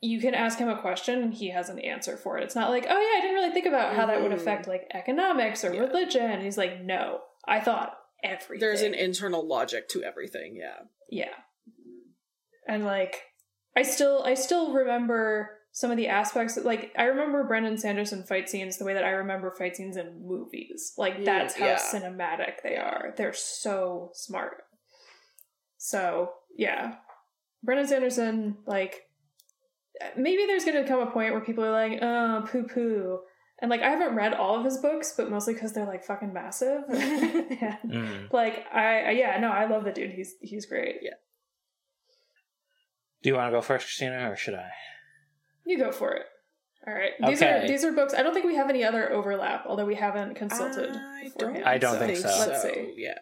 [0.00, 2.44] you can ask him a question and he has an answer for it.
[2.44, 4.36] It's not like, oh yeah, I didn't really think about how that would Mhm.
[4.36, 5.80] affect like economics or Yeah.
[5.80, 6.30] religion.
[6.30, 8.60] And he's like, no, I thought everything.
[8.60, 11.34] there's an internal logic to everything yeah Yeah.
[12.68, 13.22] And like
[13.76, 18.48] I still I still remember some of the aspects like I remember Brandon Sanderson fight
[18.48, 20.92] scenes the way that I remember fight scenes in movies.
[20.96, 21.78] Like Mm, that's how yeah.
[21.78, 23.12] cinematic they are.
[23.16, 24.62] They're so smart.
[25.78, 26.94] So, yeah.
[27.62, 29.02] Brandon Sanderson like
[30.16, 33.18] maybe there's going to come a point where people are like, "Oh, poo poo."
[33.60, 36.32] And like I haven't read all of his books, but mostly cuz they're like fucking
[36.32, 36.82] massive.
[36.88, 38.32] And, Mm.
[38.32, 40.10] like I, I yeah, no, I love the dude.
[40.10, 40.96] He's he's great.
[41.02, 41.14] Yeah.
[43.22, 44.70] do you want to go first christina or should i
[45.64, 46.26] You go for it.
[46.86, 47.12] All right.
[47.26, 47.66] These are Okay.
[47.66, 48.14] these are books.
[48.14, 50.90] I don't think we have any other overlap, although we haven't consulted.
[50.94, 51.64] I beforehand.
[51.64, 52.28] I don't think so.
[52.28, 52.94] Let's see.
[52.96, 53.18] yeah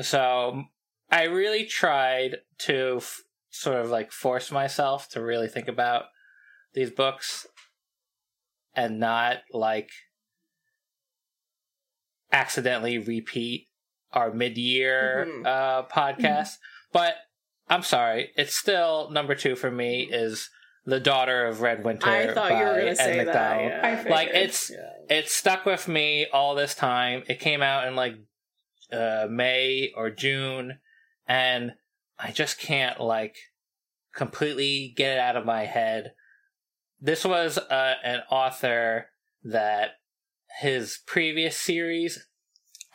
[0.00, 0.64] So
[1.10, 6.04] I really tried to f- sort of like force myself to really think about
[6.74, 7.46] these books
[8.74, 9.90] and not like
[12.32, 13.68] accidentally repeat
[14.12, 15.46] our mid-year Mhm.
[15.46, 16.54] uh podcast
[16.92, 17.14] but
[17.68, 20.50] i'm sorry it's still number two for me is
[20.84, 24.04] the daughter of Redwinter i thought you were gonna Ed say that yeah.
[24.08, 25.16] Like it's yeah.
[25.16, 27.24] it stuck with me all this time.
[27.28, 28.14] It came out in like
[28.90, 30.78] uh, May or June,
[31.26, 31.74] and
[32.18, 33.36] I just can't like
[34.14, 36.12] completely get it out of my head.
[37.00, 39.10] This was uh, an author
[39.44, 40.00] that
[40.60, 42.26] his previous series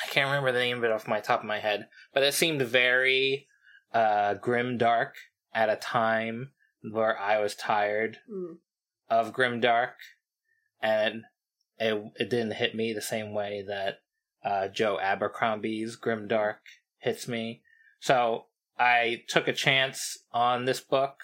[0.03, 2.33] I can't remember the name of it off my top of my head, but it
[2.33, 3.47] seemed very
[3.93, 5.15] uh, grim dark
[5.53, 6.51] at a time
[6.91, 8.57] where I was tired Mm.
[9.09, 9.95] of grim dark,
[10.81, 11.23] and
[11.77, 14.01] it it didn't hit me the same way that
[14.43, 16.59] uh, Joe Abercrombie's grim dark
[16.97, 17.61] hits me.
[17.99, 21.21] So I took a chance on this book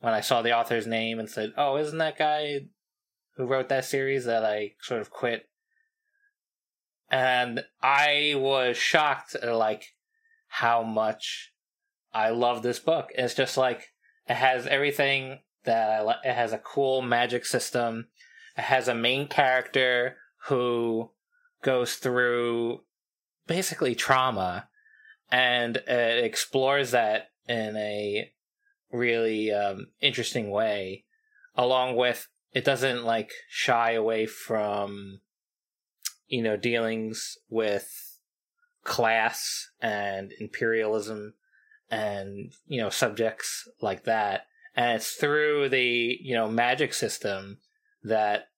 [0.00, 2.66] when I saw the author's name and said, "Oh, isn't that guy
[3.36, 5.48] who wrote that series that I sort of quit?"
[7.10, 9.94] And I was shocked at like
[10.48, 11.52] how much
[12.12, 13.10] I love this book.
[13.14, 13.92] It's just like
[14.28, 16.18] it has everything that I like.
[16.24, 18.08] It has a cool magic system.
[18.56, 21.10] It has a main character who
[21.62, 22.82] goes through
[23.46, 24.68] basically trauma
[25.30, 28.32] and it explores that in a
[28.90, 31.04] really um, interesting way
[31.54, 35.20] along with it doesn't like shy away from
[36.28, 37.90] you know dealings with
[38.84, 41.34] class and imperialism
[41.90, 44.46] and you know subjects like that.
[44.74, 47.58] And it's through the you know magic system
[48.02, 48.48] that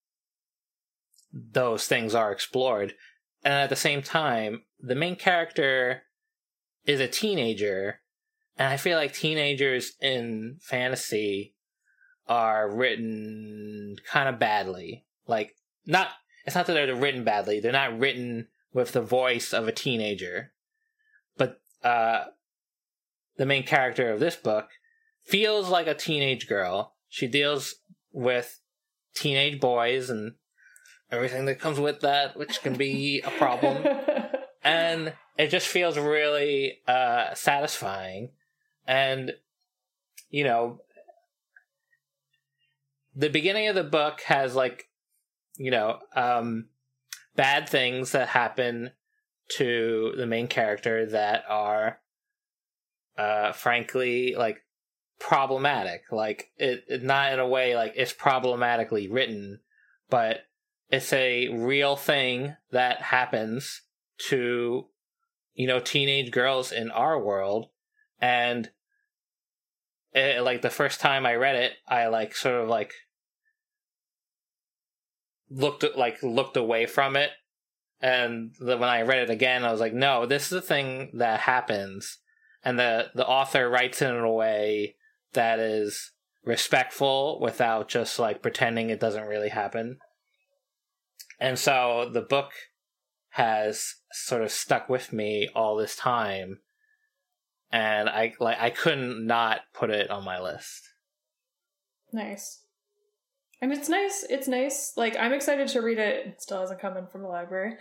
[1.33, 2.95] those things are explored.
[3.43, 6.03] And at the same time the main character
[6.85, 8.00] is a teenager
[8.61, 11.55] and i feel like teenagers in fantasy
[12.31, 15.05] are written kind of badly.
[15.27, 16.09] Like not
[16.47, 17.61] it's not that they're written badly.
[17.61, 20.53] They're not written with the voice of a teenager.
[21.37, 22.27] But uh
[23.37, 24.69] the main character of this book
[25.25, 26.95] feels like a teenage girl.
[27.09, 27.75] She deals
[28.13, 28.61] with
[29.15, 30.35] teenage boys and
[31.11, 33.85] everything that comes with that which can be a problem.
[34.63, 38.33] And it just feels really uh satisfying
[38.91, 39.33] and
[40.31, 40.81] you know
[43.15, 44.89] the beginning of the book has like
[45.57, 46.67] you know um
[47.37, 48.91] bad things that happen
[49.49, 52.01] to the main character that are
[53.17, 54.63] uh frankly like
[55.21, 56.03] problematic.
[56.11, 59.61] Like it, it not in a way like it's problematically written
[60.09, 60.41] but
[60.91, 63.83] it's a real thing that happens
[64.29, 64.87] to
[65.55, 67.69] you know teenage girls in our world.
[68.21, 68.71] And
[70.13, 72.93] it, like the first time i read it i like sort of like
[75.51, 77.31] looked like looked away from it.
[78.01, 81.11] And the, when i read it again i was like no this is a thing
[81.15, 82.19] that happens.
[82.63, 84.97] And the the author writes it in a way
[85.33, 86.13] that is
[86.45, 89.99] respectful without just like pretending it doesn't really happen.
[91.39, 92.53] And so the book
[93.31, 96.59] has sort of stuck with me all this time
[97.73, 100.83] and i like i couldn't not put it on my list
[102.13, 102.63] Nice.
[103.63, 104.25] And it's nice.
[104.29, 104.95] It's nice.
[104.97, 106.27] Like I'm excited to read it.
[106.27, 107.75] It still hasn't come in from the library,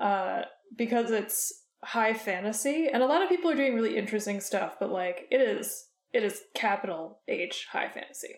[0.00, 0.42] uh,
[0.76, 1.52] because it's
[1.82, 4.74] high fantasy, and a lot of people are doing really interesting stuff.
[4.78, 8.36] But like, it is it is capital H high fantasy.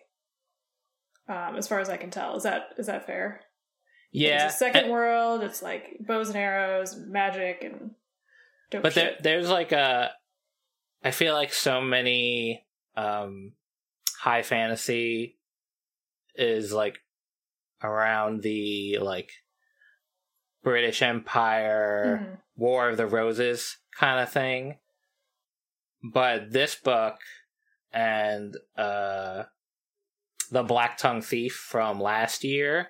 [1.28, 3.40] Um, as far as I can tell, is that is that fair?
[4.12, 5.42] yeah it's a second and- world.
[5.42, 7.90] It's like bows and arrows, magic, and
[8.70, 9.22] but there, shit.
[9.22, 10.12] there's like a
[11.04, 12.64] i feel like so many
[12.96, 13.52] um
[14.20, 15.38] high fantasy
[16.34, 16.98] is like
[17.82, 19.30] around the like
[20.62, 22.38] british empire Mhm.
[22.56, 24.78] war of the roses kind of thing
[26.02, 27.18] but this book
[27.92, 29.44] and uh
[30.50, 32.88] the black tongue thief from last year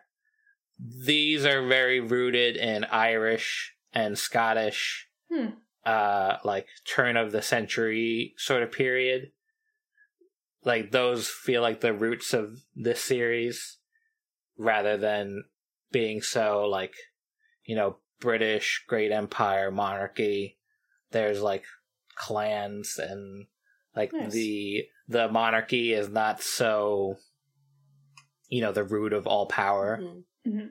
[0.78, 5.50] these are very rooted in irish and scottish Hmm.
[5.86, 9.30] Uh like turn of the century sort of period
[10.64, 13.78] like those feel like the roots of this series
[14.56, 15.44] rather than
[15.92, 16.94] being so like
[17.64, 20.56] you know british great empire monarchy
[21.10, 21.64] there's like
[22.14, 23.46] clans and
[23.94, 24.32] like Nice.
[24.32, 27.16] the the monarchy is not so
[28.48, 30.24] you know the root of all power Mhm.
[30.46, 30.70] Mhm.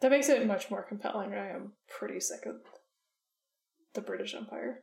[0.00, 1.32] That makes it much more compelling.
[1.32, 2.56] I am pretty sick of
[3.96, 4.82] the British Empire.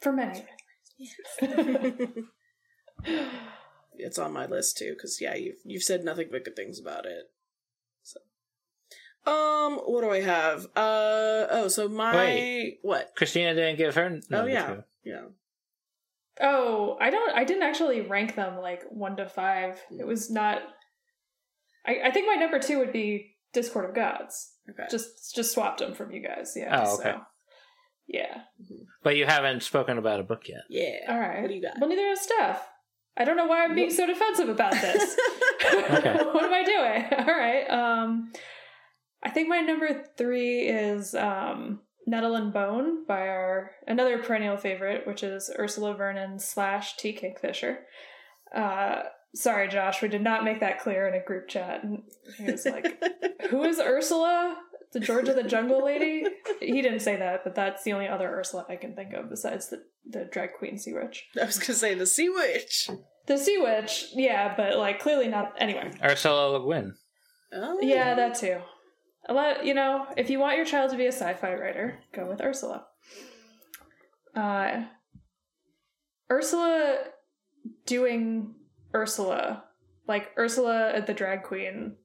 [0.00, 0.44] For many
[0.98, 2.28] reasons.
[3.98, 7.04] it's on my list too because yeah you've you've said nothing but good things about
[7.06, 7.30] it
[8.02, 8.18] so
[9.30, 12.78] um what do i have uh oh so my Wait.
[12.82, 14.66] what christina didn't give her number yeah.
[14.66, 14.82] two.
[15.04, 15.22] yeah
[16.40, 17.36] oh, I don't.
[17.36, 19.80] I didn't actually rank them like one to five.
[19.98, 20.62] It was not.
[21.86, 24.52] I, I think my number two would be Discord of Gods.
[24.70, 26.52] okay Just just swapped them from you guys.
[26.54, 26.84] Yeah.
[26.86, 27.12] Oh, okay.
[27.14, 27.20] So,
[28.08, 28.42] yeah.
[29.02, 31.40] but you haven't spoken about a book yet yeah All right.
[31.42, 32.64] what do you got Well, neither is Steph.
[33.16, 35.16] I don't know why I'm being so defensive about this.
[35.66, 36.14] Okay.
[36.32, 37.04] what am I doing?
[37.28, 37.64] All right.
[37.68, 38.30] Um,
[39.24, 45.06] I think my number three is um, Nettle and Bone by our another perennial favorite,
[45.06, 47.12] which is Ursula Vernon slash T.
[47.14, 47.80] Kingfisher.
[48.54, 49.02] Uh,
[49.34, 51.82] sorry, Josh, we did not make that clear in a group chat.
[51.84, 52.02] And
[52.36, 53.02] he was like,
[53.50, 54.56] "Who is Ursula?
[54.92, 56.24] The Georgia the Jungle Lady?"
[56.60, 59.68] He didn't say that, but that's the only other Ursula I can think of besides
[59.68, 61.26] the the drag queen Sea Witch.
[61.40, 62.88] I was gonna say the Sea Witch.
[63.26, 65.54] The Sea Witch, yeah, but like clearly not.
[65.58, 66.94] Anyway, Ursula Le Guin.
[67.52, 67.78] Oh.
[67.80, 68.60] yeah, that too.
[69.28, 72.28] A lot, you know, if you want your child to be a sci-fi writer, go
[72.28, 72.86] with Ursula.
[74.36, 74.84] Uh,
[76.30, 76.98] Ursula
[77.86, 78.54] doing
[78.94, 79.64] Ursula,
[80.06, 81.96] like Ursula at the drag queen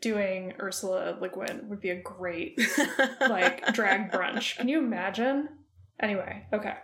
[0.00, 2.60] doing Ursula Le Guin would be a great
[3.20, 4.56] like drag brunch.
[4.56, 5.48] Can you imagine?
[6.00, 6.74] Anyway, okay.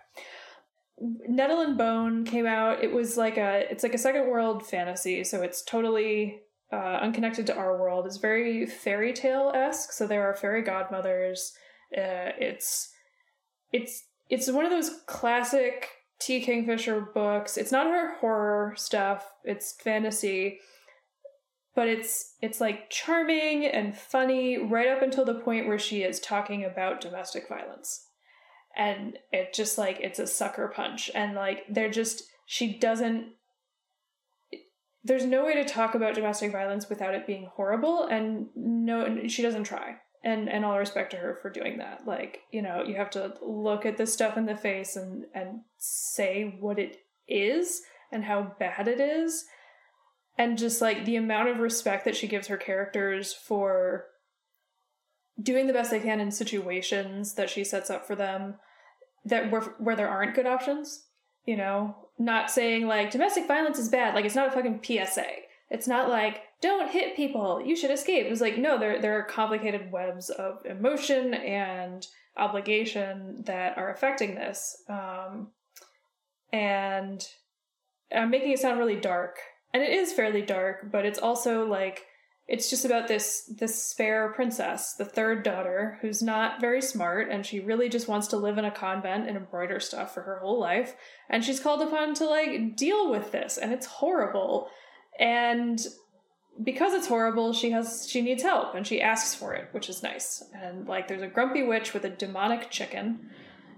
[1.00, 2.82] Nettle and Bone came out.
[2.82, 6.40] It was like a it's like a second world fantasy, so it's totally
[6.72, 8.06] uh, unconnected to our world.
[8.06, 9.92] It's very fairy tale esque.
[9.92, 11.52] So there are fairy godmothers.
[11.96, 12.90] Uh, it's
[13.72, 15.88] it's it's one of those classic
[16.20, 16.40] T.
[16.40, 17.56] Kingfisher books.
[17.56, 19.32] It's not her horror stuff.
[19.44, 20.58] It's fantasy,
[21.74, 26.18] but it's it's like charming and funny right up until the point where she is
[26.18, 28.06] talking about domestic violence.
[28.76, 31.10] And it just like it's a sucker punch.
[31.14, 33.32] And like they're just she doesn't
[35.04, 38.06] there's no way to talk about domestic violence without it being horrible.
[38.06, 42.06] And no she doesn't try and and all respect to her for doing that.
[42.06, 45.60] Like you know you have to look at this stuff in the face and and
[45.78, 49.44] say what it is and how bad it is.
[50.36, 54.06] And just like the amount of respect that she gives her characters for
[55.40, 58.54] doing the best they can in situations that she sets up for them
[59.24, 61.08] that where, where there aren't good options
[61.48, 61.96] you know?
[62.18, 64.14] Not saying like domestic violence is bad.
[64.14, 65.24] Like it's not a fucking psa
[65.70, 69.24] it's not like don't hit people you should escape it's like no there, there are
[69.24, 72.06] complicated webs of emotion and
[72.36, 75.48] obligation that are affecting this um,
[76.52, 77.26] and
[78.14, 79.36] i'm making it sound really dark
[79.74, 82.04] and it is fairly dark but it's also like
[82.48, 87.44] it's just about this this fair princess, the third daughter, who's not very smart and
[87.44, 90.58] she really just wants to live in a convent and embroider stuff for her whole
[90.58, 90.94] life.
[91.28, 94.70] And she's called upon to like deal with this and it's horrible.
[95.18, 95.80] And
[96.62, 100.02] because it's horrible, she has she needs help and she asks for it, which is
[100.02, 100.42] nice.
[100.54, 103.30] And like there's a grumpy witch with a demonic chicken,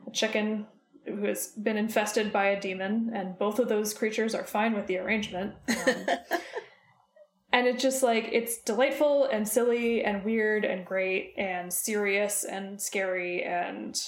[0.07, 0.66] a chicken
[1.07, 4.86] who has been infested by a demon, and both of those creatures are fine with
[4.86, 5.55] the arrangement.
[5.68, 6.07] Um,
[7.53, 12.80] and it's just like it's delightful and silly and weird and great and serious and
[12.80, 13.99] scary and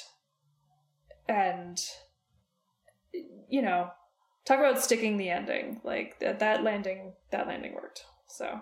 [1.28, 1.78] and
[3.48, 3.90] you know
[4.46, 8.60] talk about sticking the ending like that that landing that landing worked so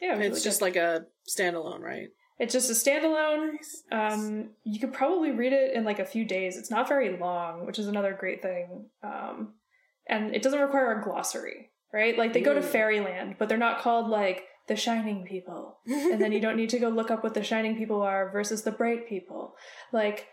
[0.00, 0.64] yeah it it's really just good.
[0.64, 3.52] like a standalone right it's just a standalone
[3.92, 7.66] um you could probably read it in like a few days it's not very long
[7.66, 9.54] which is another great thing um
[10.08, 12.16] and it doesn't require a glossary right?
[12.16, 15.78] Like they go to fairyland, but they're not called like the shining people.
[15.86, 18.62] and then you don't need to go look up what the shining people are versus
[18.62, 19.54] the bright people.
[19.92, 20.26] Like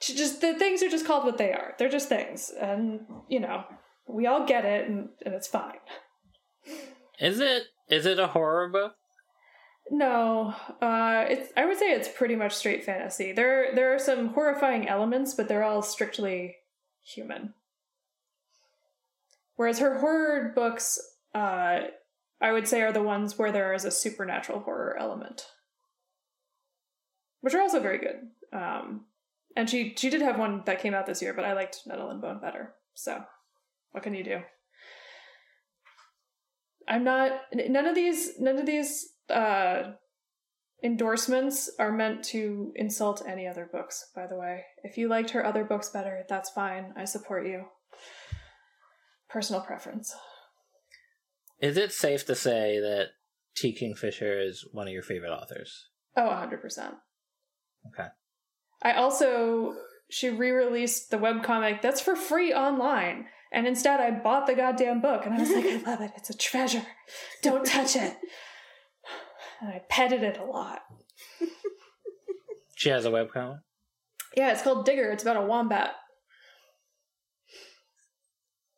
[0.00, 1.74] just the things are just called what they are.
[1.78, 2.50] They're just things.
[2.60, 3.64] And you know,
[4.08, 5.78] we all get it and, and it's fine.
[7.20, 8.94] Is it is it a horror book?
[9.90, 11.52] No, uh, it's.
[11.56, 13.32] I would say it's pretty much straight fantasy.
[13.32, 16.56] There, there are some horrifying elements, but they're all strictly
[17.04, 17.54] human.
[19.54, 20.98] Whereas her horror books,
[21.34, 21.82] uh,
[22.40, 25.46] I would say, are the ones where there is a supernatural horror element,
[27.40, 28.28] which are also very good.
[28.52, 29.02] Um,
[29.54, 32.10] and she she did have one that came out this year, but I liked Nettle
[32.10, 32.74] and Bone better.
[32.94, 33.24] So,
[33.96, 34.40] what can you do?
[36.86, 37.32] I'm not.
[37.54, 38.38] None of these.
[38.38, 39.92] None of these uh,
[40.84, 44.10] endorsements are meant to insult any other books.
[44.14, 46.92] By the way, if you liked her other books better, that's fine.
[46.94, 47.64] I support you
[49.30, 50.14] personal preference.
[51.58, 53.12] Is it safe to say that
[53.56, 53.72] T.
[53.72, 55.88] Kingfisher is one of your favorite authors?
[56.18, 56.92] Oh, 100%.
[57.88, 58.08] Okay.
[58.82, 59.72] I also,
[60.10, 63.28] she re released the webcomic that's for free online.
[63.52, 66.12] And instead, I bought the goddamn book and I was like, I love it.
[66.16, 66.84] It's a treasure.
[67.42, 68.16] Don't touch it.
[69.60, 70.80] And I petted it a lot.
[72.76, 73.60] She has a webcomic?
[74.36, 75.10] Yeah, it's called Digger.
[75.10, 75.94] It's about a wombat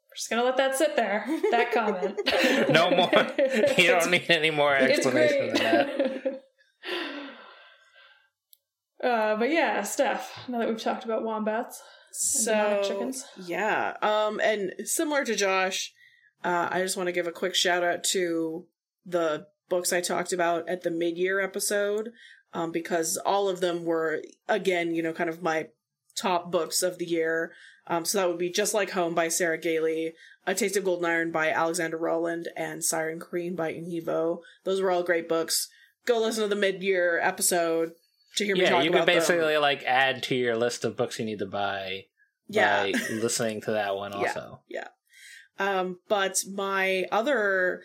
[0.08, 1.24] We're just gonna let that sit there.
[1.50, 2.20] That comment.
[2.70, 3.10] no more.
[3.76, 6.42] You don't need any more explanation than that.
[9.02, 10.48] Uh, but yeah, Steph.
[10.48, 11.80] Now that we've talked about wombats,
[12.20, 13.94] so chickens, yeah.
[14.02, 15.92] Um, and similar to Josh,
[16.44, 18.66] uh, I just want to give a quick shout out to
[19.06, 22.12] the books I talked about at the mid year episode.
[22.52, 25.68] um, because all of them were again, you know, kind of my
[26.16, 27.52] top books of the year.
[27.86, 30.14] Um, so that would be Just Like Home by Sarah Gailey,
[30.46, 34.42] A Taste of Gold and Iron by Alexandra Rowland, and Siren Queen by Nghi Vo.
[34.64, 35.68] Those were all great books.
[36.04, 37.92] Go listen to the mid-year episode
[38.38, 39.62] to hear me Yeah, you could basically them.
[39.62, 42.06] like add to your list of books you need to buy
[42.48, 42.84] Yeah.
[42.84, 44.60] by listening to that one also.
[44.68, 44.88] Yeah.
[45.60, 45.80] also.
[45.80, 47.82] Um, but my other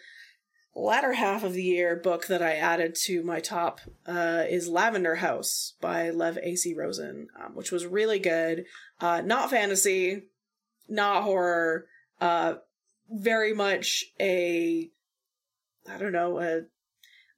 [0.76, 5.16] latter half of the year book that I added to my top uh, is Lavender
[5.16, 6.74] House by Lev A.C.
[6.74, 8.66] Rosen, um, which was really good.
[9.00, 10.24] Uh, not fantasy,
[10.88, 11.86] not horror,
[12.22, 12.56] uh,
[13.10, 14.90] very much a,
[15.90, 16.62] I don't know, a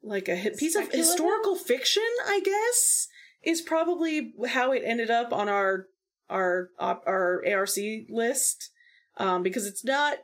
[0.06, 3.08] like a hi- piece of historical fiction, I guess,
[3.44, 5.88] is probably how it ended up on our
[6.30, 7.78] our our ARC
[8.10, 8.72] list
[9.18, 10.18] um, because it's not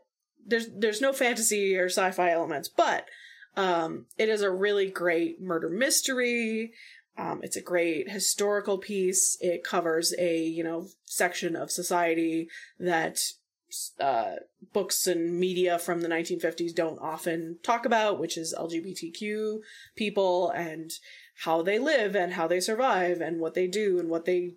[0.45, 3.05] there's there's no fantasy or sci-fi elements, but
[3.57, 6.73] um, it is a really great murder mystery.
[7.17, 9.37] Um, it's a great historical piece.
[9.41, 13.19] It covers a you know section of society that
[13.99, 14.35] uh,
[14.73, 19.59] books and media from the 1950s don't often talk about, which is LGBTQ
[19.95, 20.91] people and
[21.43, 24.53] how they live and how they survive and what they do and what they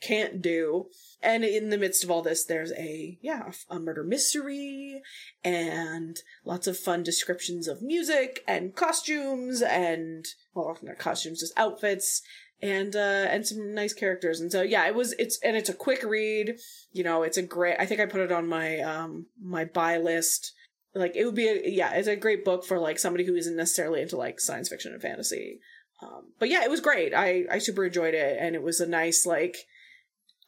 [0.00, 0.86] can't do.
[1.22, 5.02] And in the midst of all this, there's a, yeah, a murder mystery
[5.42, 12.22] and lots of fun descriptions of music and costumes and, well, not costumes, just outfits
[12.60, 14.40] and, uh, and some nice characters.
[14.40, 16.56] And so, yeah, it was, it's, and it's a quick read.
[16.92, 19.98] You know, it's a great, I think I put it on my, um, my buy
[19.98, 20.52] list.
[20.94, 23.56] Like, it would be, a, yeah, it's a great book for like somebody who isn't
[23.56, 25.60] necessarily into like science fiction and fantasy.
[26.02, 27.14] Um, but yeah, it was great.
[27.14, 28.38] I, I super enjoyed it.
[28.40, 29.56] And it was a nice, like,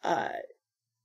[0.03, 0.31] uh,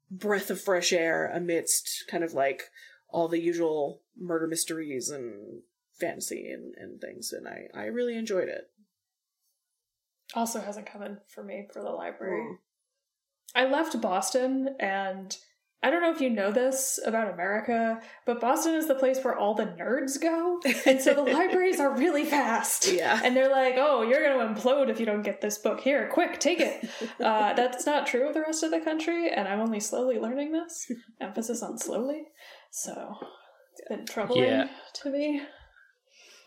[0.10, 2.64] breath of fresh air amidst kind of like
[3.10, 5.62] all the usual murder mysteries and
[5.99, 7.34] fantasy and, and things.
[7.34, 8.70] And I, I really enjoyed it.
[10.34, 12.41] Also hasn't come in for me for the library.
[12.41, 12.55] Mm.
[13.55, 15.36] I left Boston and
[15.84, 19.38] I don't know if you know this about America, but Boston is the place where
[19.38, 20.59] all the nerds go.
[20.84, 22.91] And so the libraries are really fast.
[22.91, 23.21] Yeah.
[23.23, 25.80] And they're like, oh, you're going to implode if you don't get this book.
[25.82, 26.89] Here, quick, take it.
[27.23, 30.51] Uh, that's not true of the rest of the country, and I'm only slowly learning
[30.51, 30.91] this.
[31.21, 32.23] Emphasis on slowly.
[32.71, 33.15] So
[33.73, 34.67] it's been troubling Yeah.
[34.95, 35.41] to me.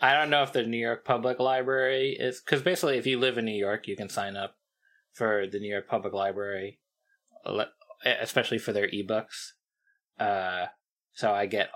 [0.00, 3.36] I don't know if the New York Public Library is because basically, if you live
[3.36, 4.56] in New York, you can sign up
[5.12, 6.78] for the New York Public Library,
[8.04, 9.52] especially for their ebooks.
[10.18, 10.66] Uh,
[11.12, 11.70] so I get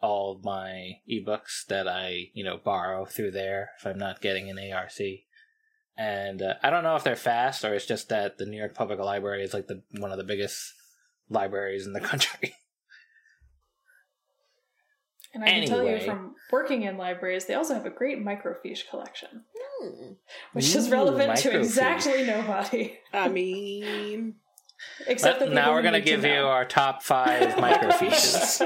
[0.00, 4.48] all of my ebooks that I you know borrow through there if I'm not getting
[4.48, 4.92] an ARC.
[5.96, 8.74] And uh, I don't know if they're fast or it's just that the New York
[8.74, 10.72] Public Library is like the one of the biggest
[11.28, 12.54] libraries in the country.
[15.34, 18.88] And I can tell you from working in libraries, they also have a great microfiche
[18.90, 19.44] collection,
[19.80, 20.12] Hmm.
[20.52, 22.98] which is Ooh, relevant to exactly nobody.
[23.12, 24.34] I mean,
[25.06, 28.60] Except But the now we're gonna need to give you our top five microfiches.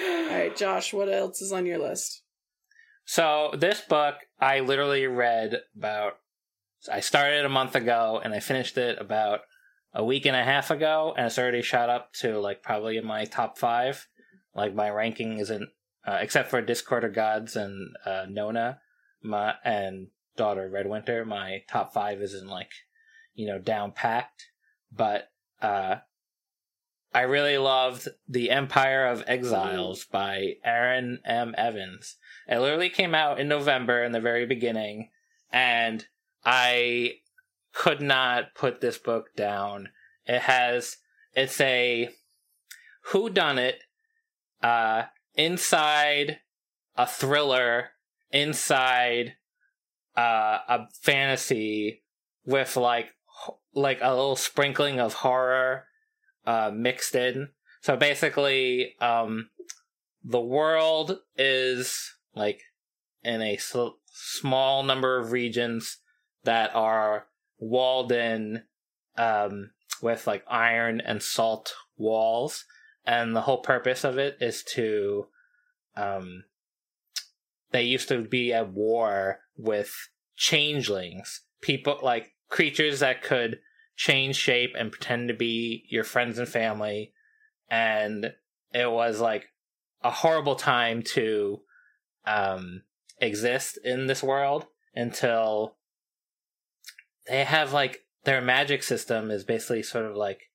[0.00, 2.22] all right, Josh, what else is on your list?
[3.04, 6.14] So this book I literally read about
[6.90, 9.40] I started a month ago and I finished it about
[9.92, 13.04] a week and a half ago and it's already shot up to like probably in
[13.06, 14.06] my top 5.
[14.54, 15.70] Like my ranking isn't
[16.06, 18.80] uh, except for Discord of Gods and uh, Nona
[19.24, 22.70] my and Daughter Redwinter, my top 5 isn't like
[23.34, 24.44] you know down packed,
[24.92, 25.30] but
[25.60, 25.96] uh
[27.12, 31.54] I really loved The Empire of Exiles by Erin M.
[31.56, 32.16] Evans.
[32.48, 35.10] It literally came out in November in the very beginning,
[35.52, 36.04] and
[36.44, 37.18] I
[37.72, 39.90] could not put this book down.
[40.26, 40.96] It has
[41.34, 42.10] it's a
[43.12, 43.83] who done it
[44.64, 45.04] uh
[45.34, 46.38] inside
[46.96, 47.90] a thriller
[48.30, 49.34] inside
[50.16, 52.02] uh a fantasy
[52.46, 53.10] with like
[53.74, 55.84] like a little sprinkling of horror
[56.46, 57.48] uh mixed in.
[57.82, 59.50] So basically um
[60.24, 62.62] the world is like
[63.22, 65.98] in a sl- small number of regions
[66.44, 67.26] that are
[67.58, 68.62] walled in
[69.16, 69.70] um,
[70.02, 72.64] with like iron and salt walls
[73.06, 75.26] and the whole purpose of it is to
[75.96, 76.44] um,
[77.70, 81.42] they used to be at war with changelings.
[81.60, 83.58] People like creatures that could
[83.96, 87.12] change shape and pretend to be your friends and family.
[87.70, 88.32] And
[88.72, 89.46] it was like
[90.02, 91.60] a horrible time to
[92.26, 92.82] um
[93.20, 95.76] exist in this world until
[97.28, 100.50] they have like their magic system is basically sort of like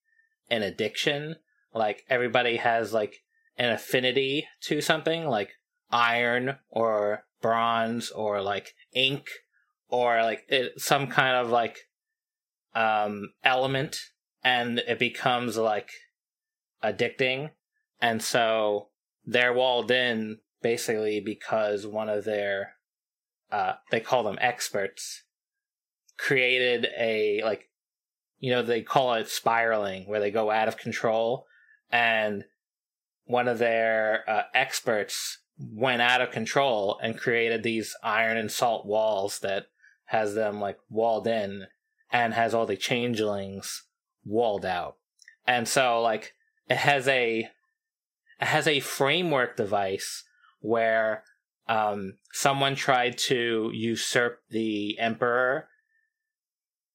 [0.49, 1.35] an addiction
[1.73, 3.23] like everybody has like
[3.57, 5.51] an affinity to something like
[5.91, 9.27] iron or bronze or like ink
[9.89, 11.77] or like it, some kind of like
[12.75, 13.99] um element
[14.43, 15.91] and it becomes like
[16.83, 17.51] addicting.
[18.01, 18.87] And so
[19.25, 22.73] they're walled in basically because one of their
[23.51, 25.23] uh they call them experts
[26.17, 27.69] created a like
[28.39, 31.45] you know they call it spiraling where they go out of control
[31.91, 32.45] and
[33.25, 38.85] one of their uh, experts went out of control and created these iron and salt
[38.85, 39.67] walls that
[40.05, 41.67] has them like walled in
[42.11, 43.83] and has all the changelings
[44.25, 44.95] walled out.
[45.45, 46.33] And so like
[46.67, 47.49] it has a
[48.39, 50.23] it has a framework device
[50.61, 51.23] where
[51.67, 55.67] um someone tried to usurp the emperor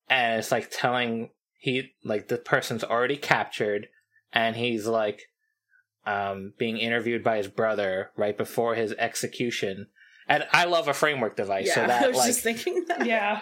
[0.09, 3.89] and it's like telling he like the person's already captured
[4.35, 5.23] and he's like
[6.05, 9.87] um being interviewed by his brother right before his execution
[10.29, 13.07] and i love a framework device yeah, so I was like just thinking that.
[13.07, 13.41] yeah.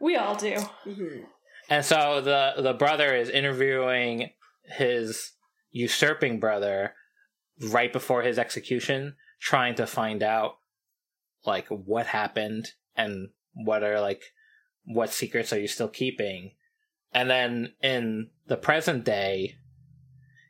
[0.00, 0.56] We all do.
[0.86, 1.24] Mhm.
[1.68, 4.30] and so the the brother is interviewing
[4.64, 5.32] his
[5.70, 6.94] usurping brother
[7.60, 10.58] right before his execution trying to find out
[11.44, 14.22] like what happened and what are like
[14.84, 16.52] what secrets are you still keeping
[17.12, 19.54] and then in the present day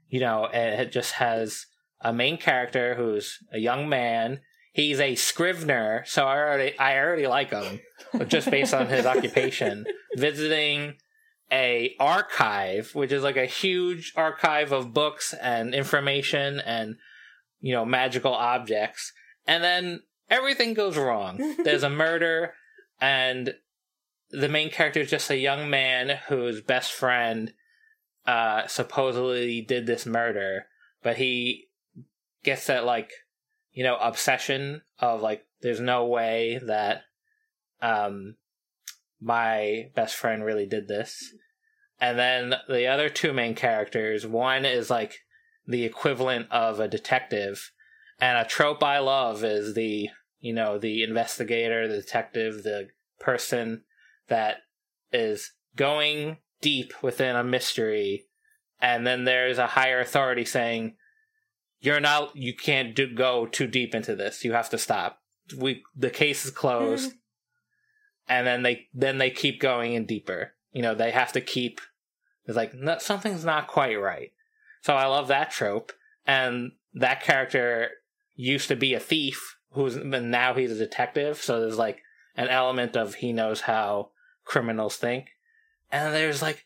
[0.08, 1.66] you know it just has
[2.00, 4.40] a main character who's a young man.
[4.72, 7.80] He's a scrivener so i already i already like him
[8.28, 9.86] just based on his occupation.
[10.16, 10.94] Visiting
[11.50, 16.96] a archive which is like a huge archive of books and information and
[17.60, 19.12] you know magical objects.
[19.46, 20.00] And then
[20.30, 21.56] everything goes wrong.
[21.64, 22.54] There's a murder
[23.00, 23.54] and
[24.30, 27.52] the main character is just a young man whose best friend
[28.28, 30.66] uh supposedly did this murder
[31.02, 31.66] but he
[32.44, 33.10] gets that like
[33.72, 37.02] you know obsession of like there's no way that
[37.82, 38.36] um
[39.20, 41.34] my best friend really did this.
[42.00, 45.18] And then the other two main characters one is like
[45.66, 47.72] the equivalent of a detective
[48.20, 50.08] and a trope i love is the
[50.40, 52.88] you know the investigator the detective the
[53.20, 53.82] person
[54.28, 54.58] that
[55.12, 58.26] is going deep within a mystery
[58.80, 60.94] and then there's a higher authority saying
[61.80, 64.44] you're not you can't do, go too deep into this.
[64.44, 65.20] You have to stop.
[65.56, 67.12] We the case is closed
[68.28, 70.54] and then they then they keep going in deeper.
[70.72, 71.80] You know they have to keep
[72.44, 74.32] it's like no, something's not quite right.
[74.82, 75.92] So i love that trope
[76.26, 77.90] and that character
[78.34, 82.00] used to be a thief who's and now he's a detective so there's like
[82.36, 84.10] an element of he knows how
[84.44, 85.26] criminals think
[85.90, 86.64] and there's like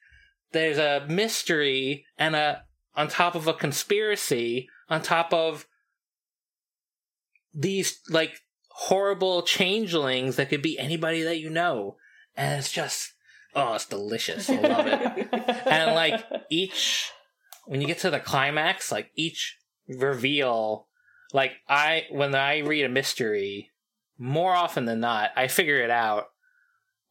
[0.53, 2.63] there's a mystery and a
[2.95, 5.67] on top of a conspiracy on top of
[7.55, 11.97] these like horrible changelings that could be anybody that you know.
[12.37, 13.15] And it's just
[13.55, 14.49] oh it's delicious.
[14.49, 15.29] I love it.
[15.67, 17.11] And like each
[17.67, 19.59] when you get to the climax like each
[19.89, 20.87] reveal
[21.33, 23.71] like i when i read a mystery
[24.19, 26.32] more often than not i figure it out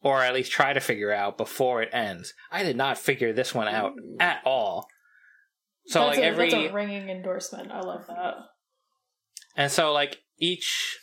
[0.02, 2.34] or at least try to figure out before it ends.
[2.50, 4.88] I did not figure this one out at all.
[5.86, 7.70] So that's like a, every that's a ringing endorsement.
[7.72, 8.34] I love that.
[9.56, 10.98] and so like each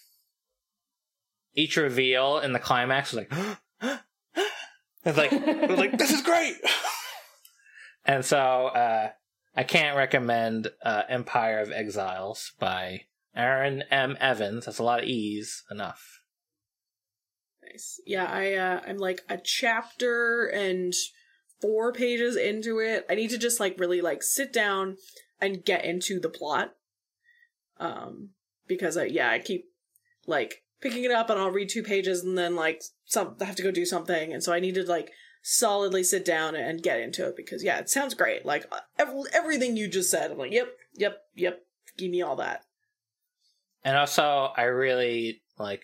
[1.55, 3.33] each reveal in the climax was like
[5.05, 6.55] it's like it was like this is great!
[8.05, 8.37] And so
[8.67, 9.09] uh
[9.55, 13.01] i can't recommend uh empire of exiles by
[13.35, 14.17] Erin M.
[14.19, 14.65] Evans.
[14.65, 15.63] That's a lot of e's.
[15.69, 16.18] Enough
[17.71, 17.99] Nice.
[18.05, 20.93] Yeah, I uh I'm like a chapter and
[21.61, 23.05] four pages into it.
[23.09, 24.97] I need to just like really like sit down
[25.41, 26.75] and get into the plot.
[27.79, 28.29] Um
[28.67, 29.65] because I yeah, I keep
[30.27, 33.55] like picking it up and I'll read two pages and then like some I have
[33.57, 35.11] to go do something and so I need to like
[35.41, 38.45] solidly sit down and get into it because yeah, it sounds great.
[38.45, 40.31] Like ev- everything you just said.
[40.31, 41.61] I'm like, "Yep, yep, yep.
[41.97, 42.63] Give me all that."
[43.83, 45.81] and also i really like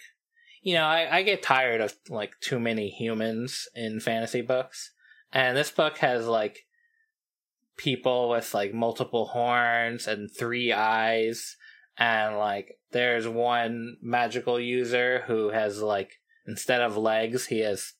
[0.66, 4.91] you know I, I get tired of like too many humans in fantasy books.
[5.32, 6.66] And this book has like
[7.78, 11.55] people with like multiple horns and three eyes.
[11.97, 16.13] And like there's one magical user who has like
[16.47, 17.93] instead of legs he has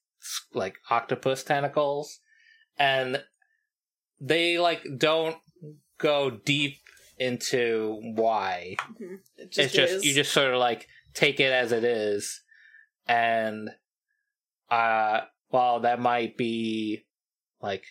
[0.54, 2.20] like octopus tentacles.
[2.80, 3.24] And
[4.20, 5.38] they like don't
[6.00, 6.80] go deep
[7.20, 8.78] into why.
[9.00, 9.20] Mhm.
[9.38, 10.04] It it's just is.
[10.04, 12.42] you just sort of like take it as it is
[13.08, 13.70] and
[14.70, 17.06] uh while that might be
[17.62, 17.86] like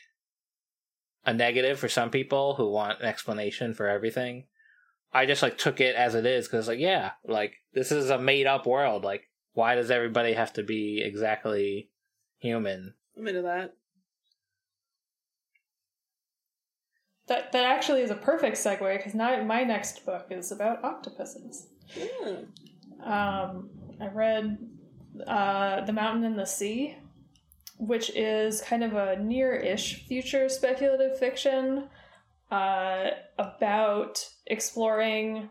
[1.24, 4.44] a negative for some people who want an explanation for everything
[5.12, 8.18] i just like took it as it is because like yeah like this is a
[8.18, 11.88] made up world like why does everybody have to be exactly
[12.38, 12.94] human?
[13.16, 13.74] I'm into that.
[17.26, 21.68] That that actually is a perfect segue because now my next book is about octopuses.
[21.96, 22.42] Yeah.
[23.02, 24.58] Um, I read
[25.26, 26.96] uh, The Mountain and the Sea,
[27.78, 31.88] which is kind of a near-ish future speculative fiction
[32.50, 35.48] uh, about exploring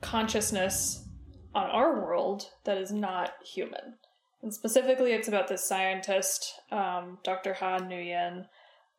[0.00, 1.06] consciousness
[1.54, 3.98] on our world that is not human.
[4.42, 7.54] And specifically, it's about this scientist, um, Dr.
[7.54, 8.44] Han Nguyen,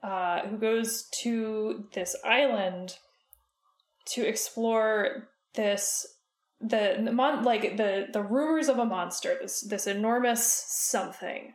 [0.02, 2.96] uh, who goes to this island
[4.08, 6.06] to explore this
[6.62, 11.54] the, the mon- like the the rumors of a monster this this enormous something.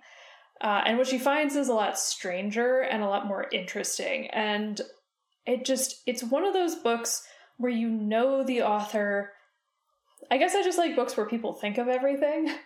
[0.60, 4.28] Uh, and what she finds is a lot stranger and a lot more interesting.
[4.28, 4.78] And
[5.46, 7.26] it just it's one of those books
[7.56, 9.32] where you know the author
[10.30, 12.50] i guess i just like books where people think of everything.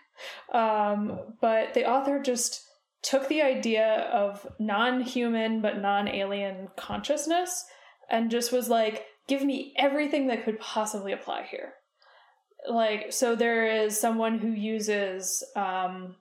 [0.53, 2.63] Um, but the author just
[3.03, 7.65] took the idea of non-human but non-alien consciousness
[8.09, 11.73] and just was like give me everything that could possibly apply here
[12.69, 16.17] like so there is someone who uses um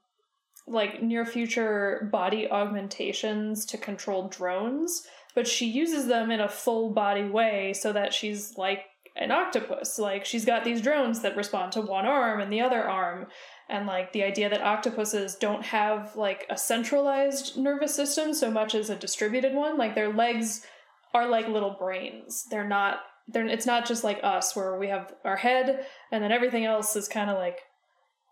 [0.68, 5.04] like near future body augmentations to control drones
[5.36, 8.86] but she uses them in a full body way so that she's like
[9.16, 10.00] an octopus.
[10.00, 13.28] Like she's got these drones that respond to one arm and the other arm
[13.70, 18.76] and like the idea that octopuses don't have like a centralized nervous system so much
[18.76, 20.66] as a distributed one like their legs
[21.14, 22.46] are like little brains.
[22.50, 26.32] They're not they're it's not just like us where we have our head and then
[26.32, 27.60] everything else is kind of like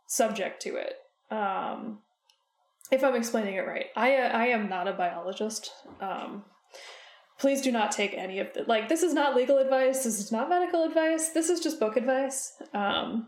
[0.07, 0.93] subject to it.
[1.29, 1.99] Um
[2.91, 5.71] if i'm explaining it right i i am not a biologist.
[6.01, 6.43] Um
[7.39, 10.31] please do not take any of the like this is not legal advice this is
[10.31, 12.53] not medical advice this is just book advice.
[12.73, 13.27] Um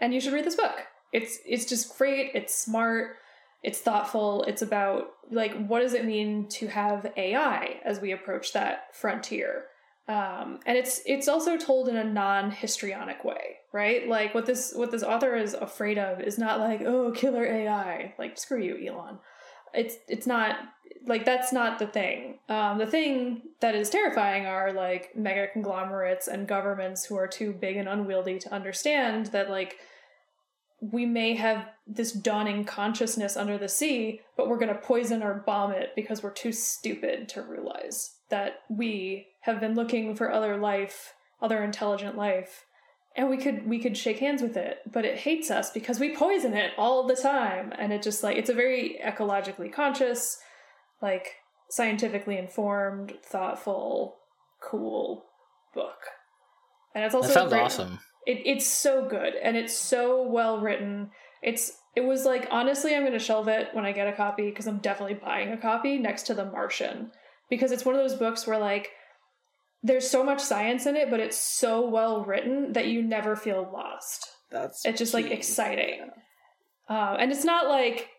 [0.00, 0.76] and you should read this book.
[1.12, 3.16] It's it's just great it's smart
[3.62, 8.52] it's thoughtful it's about like what does it mean to have ai as we approach
[8.52, 9.64] that frontier
[10.08, 14.08] um, and it's it's also told in a non-histrionic way right?
[14.08, 18.14] Like what this what this author is afraid of is not like oh killer ai
[18.18, 19.18] like screw you elon.
[19.72, 20.56] It's it's not
[21.06, 22.40] like that's not the thing.
[22.48, 27.52] Um, the thing that is terrifying are like mega conglomerates and governments who are too
[27.52, 29.76] big and unwieldy to understand that like
[30.80, 35.34] we may have this dawning consciousness under the sea, but we're going to poison or
[35.46, 40.56] bomb it because we're too stupid to realize that we have been looking for other
[40.56, 42.64] life, other intelligent life,
[43.16, 46.14] and we could we could shake hands with it, but it hates us because we
[46.16, 50.38] poison it all the time, and it just like it's a very ecologically conscious,
[51.02, 51.34] like
[51.68, 54.16] scientifically informed, thoughtful,
[54.62, 55.24] cool
[55.74, 55.98] book.
[56.94, 57.98] And it's also That sounds great- awesome.
[58.26, 61.10] It, it's so good and it's so well written.
[61.42, 64.48] It's it was like honestly I'm going to shelve it when I get a copy
[64.48, 67.10] because I'm definitely buying a copy next to The Martian
[67.48, 68.90] because it's one of those books where like
[69.82, 73.68] there's so much science in it but it's so well written that you never feel
[73.72, 74.26] lost.
[74.50, 76.10] That's It's just like exciting.
[76.88, 78.10] Um, and it's not like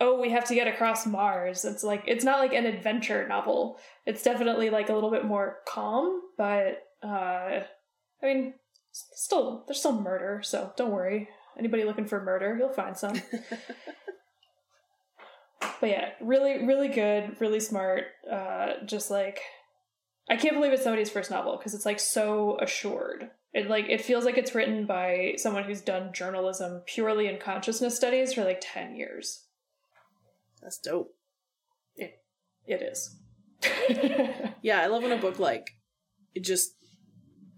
[0.00, 1.64] oh we have to get across Mars.
[1.64, 3.78] It's like it's not like an adventure novel.
[4.06, 7.60] It's definitely like a little bit more calm, but uh
[8.22, 8.54] I mean
[8.92, 11.28] still there's still murder, so don't worry.
[11.58, 13.14] Anybody looking for murder, you'll find some.
[15.80, 18.04] but yeah, really really good, really smart.
[18.30, 19.40] Uh just like
[20.28, 23.30] I can't believe it's somebody's first novel because it's like so assured.
[23.52, 27.96] It like it feels like it's written by someone who's done journalism purely in consciousness
[27.96, 29.44] studies for like 10 years.
[30.62, 31.14] That's dope.
[31.96, 32.22] It
[32.66, 33.16] It is.
[34.62, 35.70] Yeah, I love when a book like
[36.34, 36.74] it just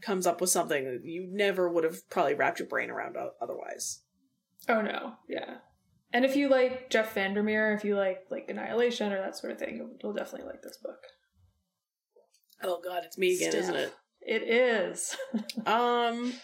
[0.03, 4.03] comes up with something that you never would have probably wrapped your brain around otherwise.
[4.69, 5.57] Oh no, yeah.
[6.13, 9.59] And if you like Jeff Vandermeer, if you like like Annihilation or that sort of
[9.59, 10.99] thing, you'll, definitely like this book.
[12.63, 13.63] Oh god, it's me again, Steph.
[13.63, 13.95] isn't it?
[14.21, 15.17] It is.
[15.67, 16.35] Um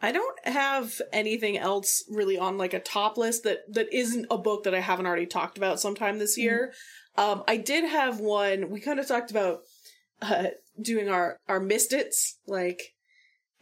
[0.00, 4.38] I don't have anything else really on like a top list that that isn't a
[4.38, 6.72] book that I haven't already talked about sometime this year.
[7.16, 9.60] Um I did have one we kind of talked about
[10.22, 10.48] uh
[10.80, 12.94] doing our our missed its like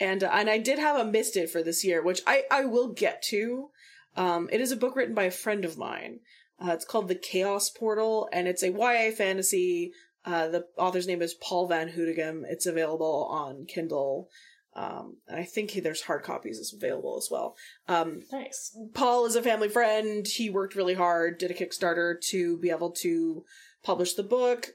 [0.00, 2.64] and uh, and I did have a missed it for this year which I I
[2.64, 3.70] will get to.
[4.16, 6.20] Um it is a book written by a friend of mine.
[6.62, 9.92] Uh, it's called The Chaos Portal and it's a YA fantasy.
[10.24, 12.42] Uh the author's name is Paul Van Hoodegem.
[12.48, 14.28] It's available on Kindle.
[14.76, 17.56] Um, and I think he, there's hard copies is available as well.
[17.86, 18.76] Um, nice.
[18.92, 20.26] Paul is a family friend.
[20.26, 23.44] He worked really hard, did a Kickstarter to be able to
[23.84, 24.70] publish the book.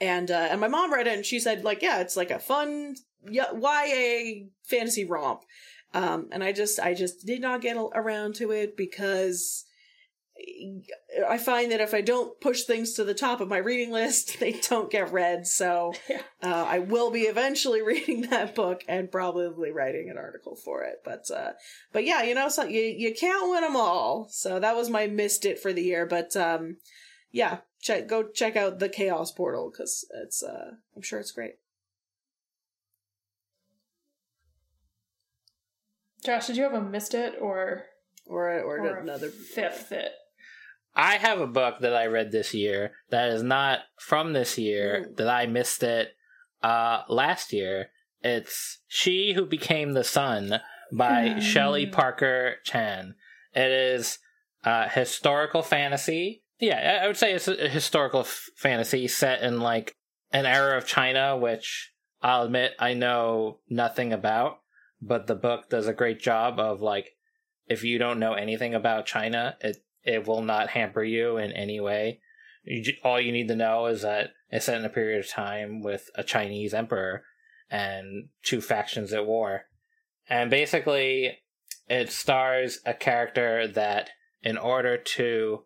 [0.00, 2.38] And uh, and my mom read it and she said like, yeah, it's like a
[2.38, 2.96] fun
[3.30, 5.42] YA fantasy romp.
[5.94, 9.64] Um, and I just, I just did not get around to it because
[11.28, 14.38] I find that if I don't push things to the top of my reading list,
[14.40, 15.46] they don't get read.
[15.46, 15.94] So
[16.42, 20.96] uh, I will be eventually reading that book and probably writing an article for it.
[21.04, 21.52] But uh,
[21.92, 24.28] but yeah, you know, so you you can't win them all.
[24.30, 26.06] So that was my missed it for the year.
[26.06, 26.76] But um,
[27.32, 31.54] yeah, check go check out the Chaos Portal because it's uh, I'm sure it's great.
[36.26, 37.84] Josh, did you have a missed it or
[38.26, 40.12] Or or, or a another fifth it?
[40.94, 45.06] I have a book that I read this year that is not from this year
[45.08, 45.16] Mm.
[45.16, 46.08] that I missed it
[46.62, 47.90] uh last year.
[48.22, 50.60] It's She Who Became the Sun
[50.92, 51.40] by Mm.
[51.42, 53.14] Shelley Parker Chan.
[53.54, 54.18] It is
[54.64, 56.42] uh historical fantasy.
[56.58, 59.94] Yeah, I- I would say it's a historical f- fantasy set in like
[60.32, 64.60] an era of China, which I'll admit I know nothing about,
[65.00, 67.16] but the book does a great job of like
[67.66, 71.80] if you don't know anything about China, it it will not hamper you in any
[71.80, 72.20] way.
[72.64, 75.82] You, all you need to know is that it's set in a period of time
[75.82, 77.24] with a Chinese emperor
[77.70, 79.66] and two factions at war.
[80.28, 81.38] And basically,
[81.88, 84.10] it stars a character that,
[84.42, 85.64] in order to,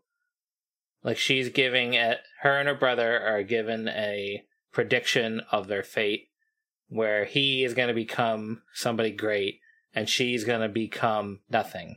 [1.03, 6.30] like, she's giving it, her and her brother are given a prediction of their fate
[6.91, 9.61] where he is going to become somebody great
[9.95, 11.97] and she's going to become nothing.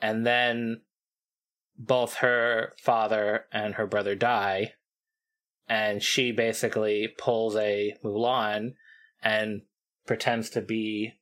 [0.00, 0.82] And then
[1.76, 4.74] both her father and her brother die,
[5.68, 8.74] and she basically pulls a Mulan
[9.22, 9.62] and
[10.06, 11.14] pretends to be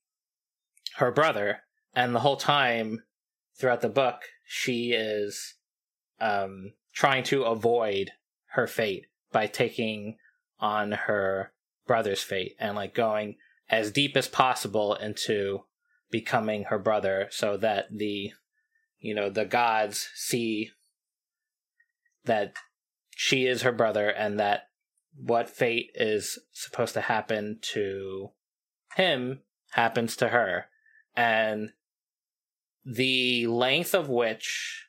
[0.97, 1.61] her brother.
[1.95, 3.05] And the whole time
[3.57, 5.55] throughout the book, she is
[6.21, 8.11] um, trying to avoid
[8.53, 10.17] her fate by taking
[10.59, 11.52] on her
[11.87, 13.37] brother's fate and like going
[13.69, 15.65] as deep as possible into
[16.11, 18.33] becoming her brother so that the
[19.01, 20.71] you know the gods see
[22.25, 22.55] that
[23.11, 24.69] she is her brother and that
[25.17, 28.31] what fate is supposed to happen to
[28.97, 29.41] him
[29.73, 30.67] happens to her.
[31.15, 31.71] And
[32.85, 34.89] the length of which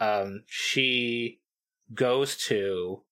[0.00, 1.40] um she
[1.92, 3.02] goes to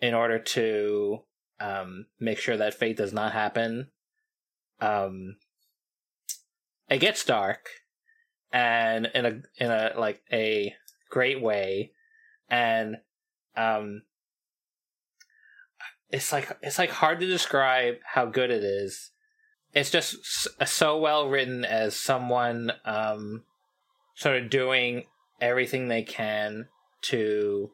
[0.00, 1.20] in order to
[1.60, 3.88] um make sure that fate does not happen.
[4.80, 5.36] Um
[6.88, 7.68] it gets dark
[8.52, 10.74] and in a in a like a
[11.10, 11.92] great way
[12.48, 12.96] and
[13.56, 14.02] um
[16.10, 19.10] it's like it's like hard to describe how good it is.
[19.72, 23.42] It's just so well written as someone um
[24.14, 25.04] sort of doing
[25.40, 26.68] everything they can
[27.02, 27.70] to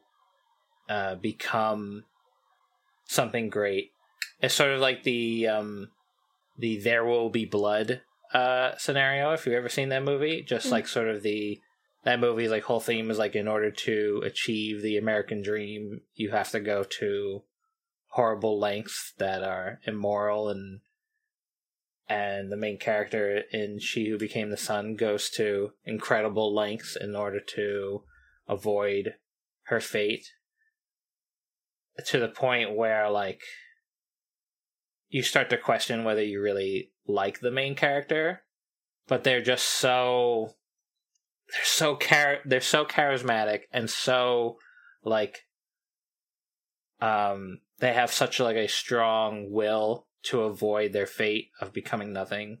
[0.89, 2.03] uh become
[3.05, 3.91] something great.
[4.39, 5.89] It's sort of like the um
[6.57, 8.01] the there will be blood
[8.33, 10.41] uh scenario if you've ever seen that movie.
[10.43, 10.71] Just Mm.
[10.71, 11.59] like sort of the
[12.03, 16.31] that movie's like whole theme is like in order to achieve the american dream you
[16.31, 17.43] have to go to
[18.07, 20.81] horrible lengths that are immoral and
[22.09, 27.15] and the main character in she who became the sun goes to incredible lengths in
[27.15, 28.03] order to
[28.49, 29.13] avoid
[29.67, 30.33] her fate
[32.05, 33.41] to the point where like
[35.09, 38.41] you start to question whether you really like the main character
[39.07, 40.55] but they're just so
[41.51, 44.57] they're so char- they're so charismatic and so
[45.03, 45.45] like
[47.01, 52.59] um they have such like a strong will to avoid their fate of becoming nothing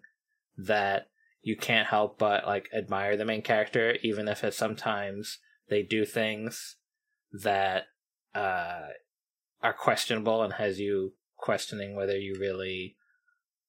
[0.57, 1.07] that
[1.41, 6.05] you can't help but like admire the main character even if it sometimes they do
[6.05, 6.75] things
[7.31, 7.85] that
[8.35, 8.87] uh
[9.63, 12.97] are questionable and has you questioning whether you really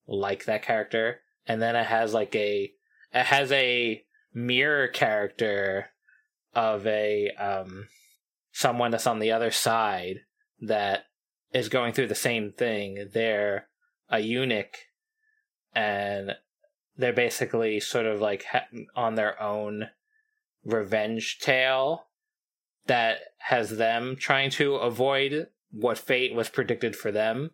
[0.07, 1.21] like that character.
[1.47, 2.73] And then it has like a
[3.13, 5.91] it has a mirror character
[6.55, 7.89] of a um
[8.53, 10.21] someone that's on the other side
[10.61, 11.05] that
[11.53, 13.09] is going through the same thing.
[13.13, 13.69] They're
[14.09, 14.77] a eunuch
[15.75, 16.33] and
[16.97, 18.45] they're basically sort of like
[18.97, 19.89] on their own
[20.65, 22.07] revenge tale
[22.87, 27.51] that has them trying to avoid what fate was predicted for them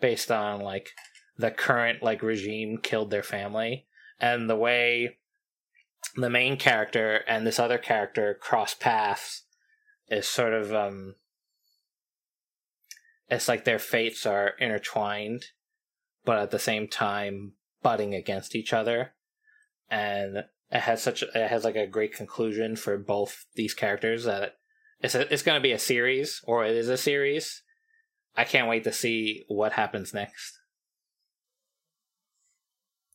[0.00, 0.90] based on like
[1.36, 3.86] the current like regime killed their family.
[4.20, 5.18] And the way
[6.14, 9.42] the main character and this other character cross paths
[10.08, 11.16] is sort of um
[13.28, 15.42] it's like their fates are intertwined
[16.24, 17.52] but at the same time
[17.82, 19.14] butting against each other.
[19.88, 24.56] And it has such it has like a great conclusion for both these characters that
[25.00, 27.62] it's a, it's going to be a series or it is a series
[28.36, 30.58] i can't wait to see what happens next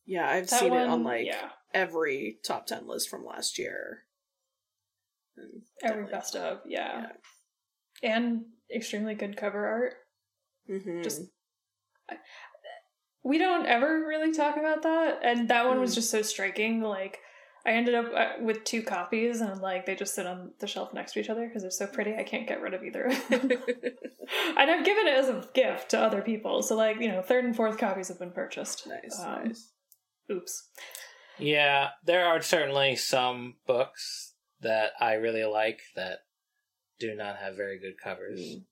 [0.04, 4.04] Yeah, I've That seen it on like yeah, every top 10 list from last year.
[5.36, 7.06] And every best of, yeah.
[8.02, 8.42] and
[8.74, 9.94] extremely good cover art.
[10.68, 11.04] Mhm.
[11.04, 11.22] Just
[13.22, 15.94] we don't ever really talk about that, and that one was Mm.
[15.94, 16.82] just so striking.
[16.82, 17.20] Like
[17.64, 20.92] I ended up uh, with two copies, and like they just sit on the shelf
[20.92, 22.14] next to each other because they're so pretty.
[22.16, 23.04] I can't get rid of either.
[23.04, 23.50] of them.
[24.58, 26.62] and I've given it as a gift to other people.
[26.62, 28.86] So like you know, third and fourth copies have been purchased.
[28.88, 29.70] nice, Um, nice.
[30.30, 30.68] Oops.
[31.38, 36.20] Yeah, there are certainly some books that I really like that
[36.98, 38.40] do not have very good covers.
[38.40, 38.62] Mm.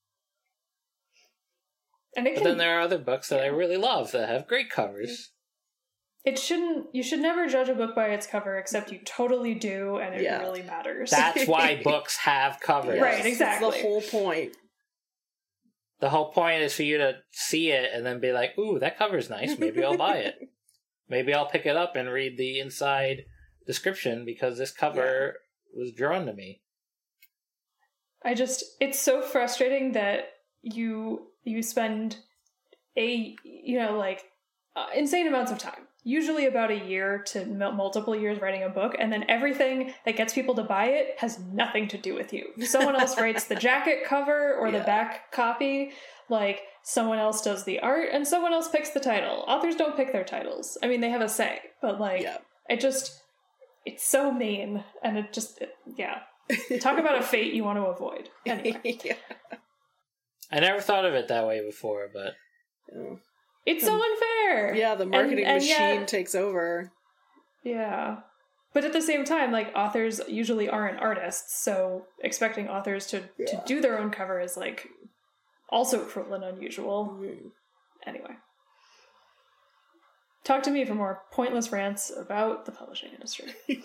[2.16, 2.49] And it But can.
[2.51, 5.30] then there are other books that I really love that have great covers.
[6.25, 6.87] It shouldn't.
[6.95, 10.23] You should never judge a book by its cover, except you totally do, and it
[10.23, 10.41] Yeah.
[10.41, 11.11] really matters.
[11.11, 13.01] That's why books have covers.
[13.01, 13.68] Right, exactly.
[13.68, 14.57] It's the whole point.
[16.01, 18.99] The whole point is for you to see it and then be like, ooh, that
[18.99, 19.59] cover's nice.
[19.59, 20.37] Maybe I'll buy it.
[21.09, 23.25] Maybe I'll pick it up and read the inside
[23.66, 25.37] description because this cover
[25.75, 26.62] was drawn to me.
[28.25, 30.29] I just it's so frustrating that
[30.62, 32.16] you you spend
[32.97, 34.25] a you know like
[34.77, 38.94] uh, insane amounts of time usually about a year to multiple years writing a book
[38.98, 42.46] and then everything that gets people to buy it has nothing to do with you.
[42.64, 45.92] Someone else writes the jacket cover or the back copy
[46.28, 49.44] like someone else does the art and someone else picks the title.
[49.46, 50.78] Authors don't pick their titles.
[50.82, 52.38] I mean they have a say but like yeah.
[52.68, 53.20] it just
[53.84, 56.20] it's so mean and it just it, yeah.
[56.80, 58.28] Talk about a fate you want to avoid.
[58.46, 58.98] Anyway.
[59.05, 59.14] Yeah.
[60.53, 62.34] I never thought of it that way before, but
[63.71, 64.75] It's so unfair.
[64.75, 66.93] Yeah, the marketing and machine yet- takes over.
[67.64, 68.21] Yeah.
[68.73, 73.47] But at the same time, like authors usually aren't artists, so expecting authors to, Yeah.
[73.47, 74.87] to do their own cover is like
[75.68, 77.16] also cruel and unusual.
[77.21, 77.51] Mhm.
[78.07, 78.37] Anyway.
[80.45, 83.53] Talk to me for more pointless rants about the publishing industry.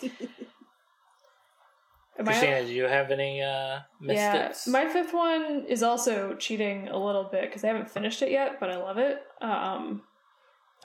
[2.24, 4.68] Christina, do you have any uh, missteps?
[4.68, 8.32] Yeah, my fifth one is also cheating a little bit because I haven't finished it
[8.32, 9.22] yet, but I love it.
[9.42, 10.04] Um,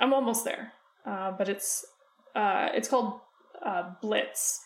[0.01, 0.73] I'm almost there,
[1.07, 1.85] uh, but it's
[2.35, 3.21] uh, it's called
[3.65, 4.61] uh, Blitz,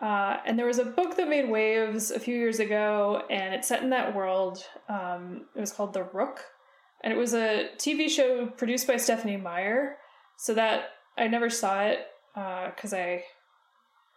[0.00, 3.66] uh, and there was a book that made waves a few years ago, and it's
[3.66, 4.64] set in that world.
[4.88, 6.44] Um, it was called The Rook,
[7.02, 9.96] and it was a TV show produced by Stephenie Meyer.
[10.36, 13.24] So that I never saw it because I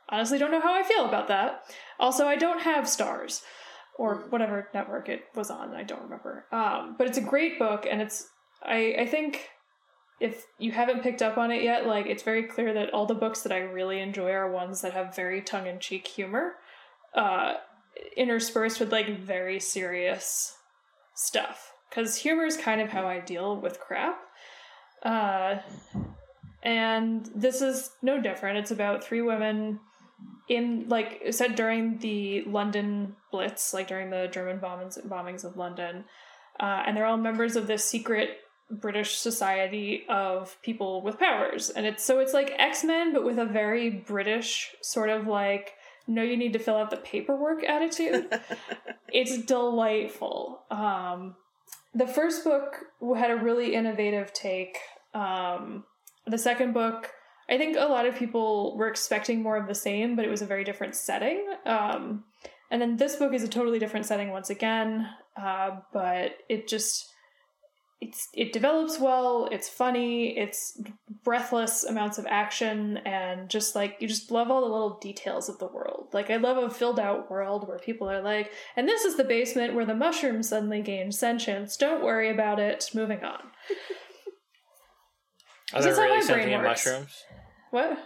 [0.09, 1.63] honestly don't know how I feel about that.
[1.99, 3.41] Also, I don't have Starz
[3.97, 5.73] or whatever network it was on.
[5.73, 6.45] I don't remember.
[6.51, 8.27] Um, but it's a great book, and it's
[8.63, 9.49] I I think
[10.19, 13.13] if you haven't picked up on it yet, like it's very clear that all the
[13.13, 16.53] books that I really enjoy are ones that have very tongue in cheek humor,
[17.13, 17.55] uh,
[18.15, 20.55] interspersed with like very serious
[21.13, 21.73] stuff.
[21.89, 24.19] Because humor is kind of how I deal with crap.
[25.03, 25.57] Uh,
[26.63, 28.57] and this is no different.
[28.57, 29.79] It's about three women
[30.49, 36.05] in like said during the London Blitz, like during the German bombings bombings of London,
[36.59, 38.37] uh, and they're all members of this secret
[38.69, 43.37] British society of people with powers, and it's so it's like X Men but with
[43.37, 45.73] a very British sort of like
[46.07, 48.29] no, you need to fill out the paperwork attitude.
[49.09, 50.61] it's delightful.
[50.71, 51.35] Um,
[51.93, 52.77] the first book
[53.17, 54.77] had a really innovative take.
[55.13, 55.83] Um,
[56.25, 57.11] the second book
[57.49, 60.41] I think a lot of people were expecting more of the same, but it was
[60.41, 61.47] a very different setting.
[61.65, 62.25] Um,
[62.69, 65.07] and then this book is a totally different setting once again,
[65.41, 67.09] uh, but it just
[67.99, 69.47] it's it develops well.
[69.51, 70.37] It's funny.
[70.37, 70.79] It's
[71.23, 75.57] breathless amounts of action, and just like you just love all the little details of
[75.57, 76.09] the world.
[76.13, 79.23] Like I love a filled out world where people are like, and this is the
[79.23, 81.75] basement where the mushroom suddenly gained sentience.
[81.77, 82.89] Don't worry about it.
[82.93, 83.39] Moving on.
[85.73, 87.23] Are there really sentient mushrooms?
[87.71, 87.97] What?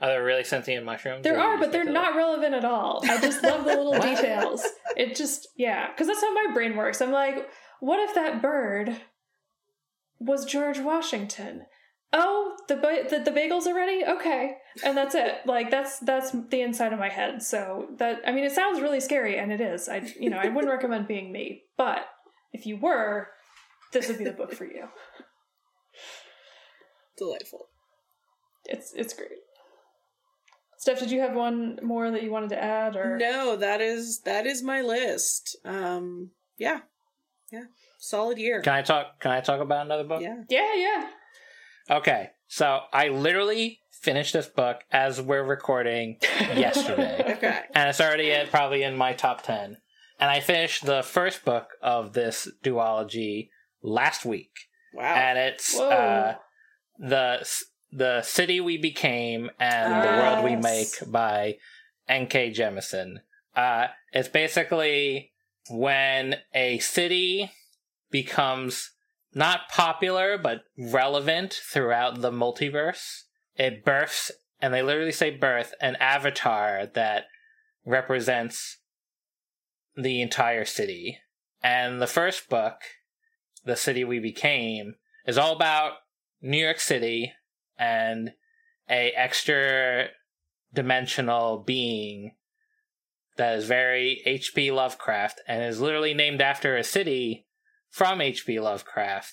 [0.00, 1.22] Are there really sentient mushrooms?
[1.22, 2.04] There or do you are, but they're make it up?
[2.04, 3.02] not relevant at all.
[3.04, 4.64] I just love the little details.
[4.96, 7.02] It just, yeah, because that's how my brain works.
[7.02, 7.48] I'm like,
[7.80, 8.96] what if that bird
[10.18, 11.66] was George Washington?
[12.12, 14.04] Oh, the the, the bagels are ready.
[14.04, 15.46] Okay, and that's it.
[15.46, 17.40] Like that's that's the inside of my head.
[17.40, 19.88] So that I mean, it sounds really scary, and it is.
[19.88, 22.06] I you know I wouldn't recommend being me, but
[22.52, 23.28] if you were,
[23.92, 24.88] this would be the book for you.
[27.16, 27.69] Delightful.
[28.70, 29.30] It's it's great.
[30.78, 34.20] Steph, did you have one more that you wanted to add, or No, that is
[34.24, 35.56] that is my list.
[35.64, 36.80] Um, yeah,
[37.52, 37.64] yeah,
[37.98, 38.62] solid year.
[38.62, 39.20] Can I talk?
[39.20, 40.22] Can I talk about another book?
[40.22, 41.08] Yeah, Yeah, yeah.
[41.90, 47.60] Okay, so I literally finished this book as we're recording yesterday, okay.
[47.74, 49.76] and it's already at, probably in my top ten.
[50.18, 53.48] And I finished the first book of this duology
[53.82, 54.52] last week,
[54.94, 55.14] Wow.
[55.14, 55.88] and it's Whoa.
[55.88, 56.34] uh,
[56.98, 57.46] the
[57.92, 61.56] the city we became and the world we make by
[62.08, 62.52] N.K.
[62.52, 63.16] Jemisin.
[63.54, 65.32] Uh, it's basically
[65.70, 67.50] when a city
[68.10, 68.90] becomes
[69.34, 73.22] not popular but relevant throughout the multiverse.
[73.56, 74.30] It births,
[74.60, 77.24] and they literally say birth, an avatar that
[77.84, 78.78] represents
[79.96, 81.18] the entire city.
[81.62, 82.76] And the first book,
[83.64, 84.94] The City We Became,
[85.26, 85.92] is all about
[86.40, 87.34] New York City
[87.80, 88.34] and
[88.88, 90.08] a extra
[90.72, 92.32] dimensional being
[93.36, 94.70] that is very H.P.
[94.70, 97.46] Lovecraft and is literally named after a city
[97.88, 98.60] from H.P.
[98.60, 99.32] Lovecraft,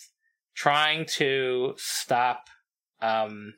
[0.56, 2.48] trying to stop
[3.02, 3.56] um,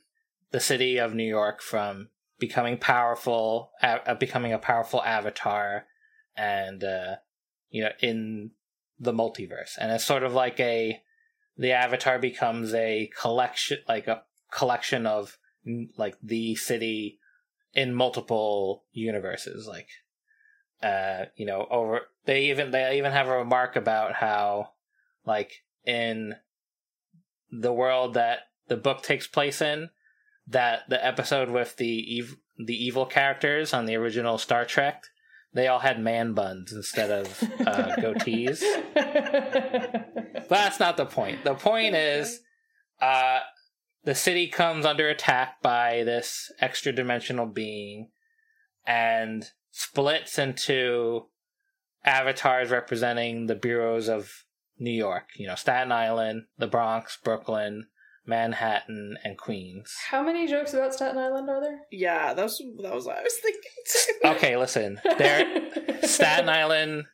[0.50, 2.08] the city of New York from
[2.40, 5.84] becoming powerful, uh, becoming a powerful avatar,
[6.36, 7.16] and uh,
[7.70, 8.50] you know in
[8.98, 9.78] the multiverse.
[9.78, 11.00] And it's sort of like a
[11.56, 15.38] the avatar becomes a collection, like a collection of
[15.96, 17.18] like the city
[17.74, 19.88] in multiple universes like
[20.82, 24.70] uh you know over they even they even have a remark about how
[25.24, 26.34] like in
[27.50, 29.90] the world that the book takes place in
[30.46, 35.04] that the episode with the ev- the evil characters on the original Star Trek
[35.52, 38.62] they all had man buns instead of uh, goatees.
[38.94, 41.42] but that's not the point.
[41.44, 42.40] The point is,
[43.00, 43.40] uh,
[44.04, 48.08] the city comes under attack by this extra dimensional being
[48.86, 51.26] and splits into
[52.04, 54.44] avatars representing the boroughs of
[54.78, 55.28] New York.
[55.36, 57.86] You know, Staten Island, the Bronx, Brooklyn,
[58.26, 59.94] Manhattan, and Queens.
[60.10, 61.80] How many jokes about Staten Island are there?
[61.90, 64.36] Yeah, that was that was what I was thinking.
[64.36, 65.00] okay, listen.
[65.18, 65.70] There,
[66.02, 67.04] Staten Island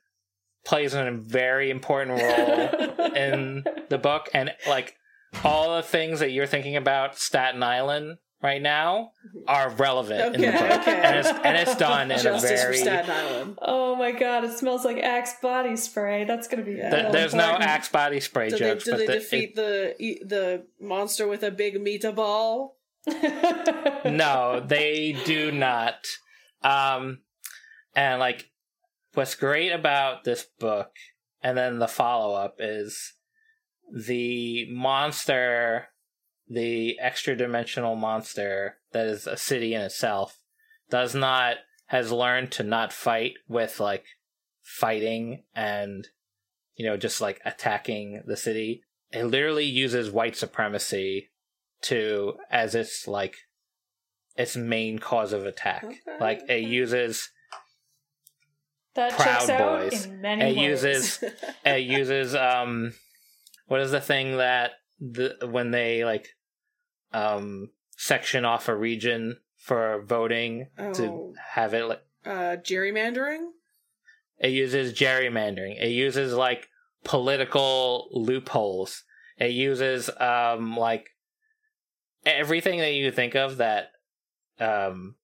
[0.64, 4.96] plays a very important role in the book, and like
[5.44, 9.10] all the things that you're thinking about Staten Island right now
[9.48, 11.00] are relevant in the book, okay.
[11.02, 12.76] and it's and it's done in Justice a for very.
[12.76, 13.58] Staten Island.
[13.62, 16.24] Oh my god, it smells like Axe body spray.
[16.24, 16.72] That's gonna be.
[16.72, 16.90] Yeah.
[16.90, 17.44] Th- real there's no.
[17.44, 21.26] Axe body spray Did they, jokes, did but they the, defeat the e- the monster
[21.26, 22.70] with a big meatball?
[23.06, 26.06] it, no, they do not.
[26.62, 27.20] Um,
[27.94, 28.50] and like,
[29.14, 30.90] what's great about this book,
[31.42, 33.14] and then the follow up is
[33.92, 35.88] the monster,
[36.48, 40.38] the extra dimensional monster that is a city in itself,
[40.90, 41.56] does not
[41.86, 44.04] has learned to not fight with like
[44.62, 46.08] fighting and
[46.74, 48.82] you know just like attacking the city.
[49.12, 51.30] It literally uses white supremacy
[51.82, 53.36] to as its like
[54.36, 55.84] its main cause of attack.
[55.84, 57.30] Okay, like it uses
[58.94, 60.06] that Proud Boys.
[60.06, 60.82] in many It ways.
[60.84, 61.24] uses
[61.64, 62.92] it uses um
[63.66, 66.28] what is the thing that the when they like
[67.12, 70.92] um section off a region for voting Oh.
[70.94, 73.50] to have it like uh, gerrymandering.
[74.38, 76.68] it uses gerrymandering it uses like
[77.04, 79.04] political loopholes
[79.38, 81.10] it uses um like
[82.24, 83.90] everything that you think of that
[84.58, 85.14] um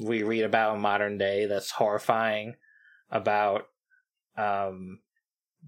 [0.00, 2.54] we read about in modern day that's horrifying
[3.10, 3.66] about
[4.36, 5.00] um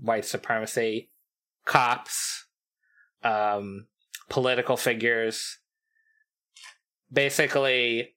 [0.01, 1.11] white supremacy
[1.65, 2.47] cops
[3.23, 3.87] um
[4.29, 5.59] political figures
[7.13, 8.15] basically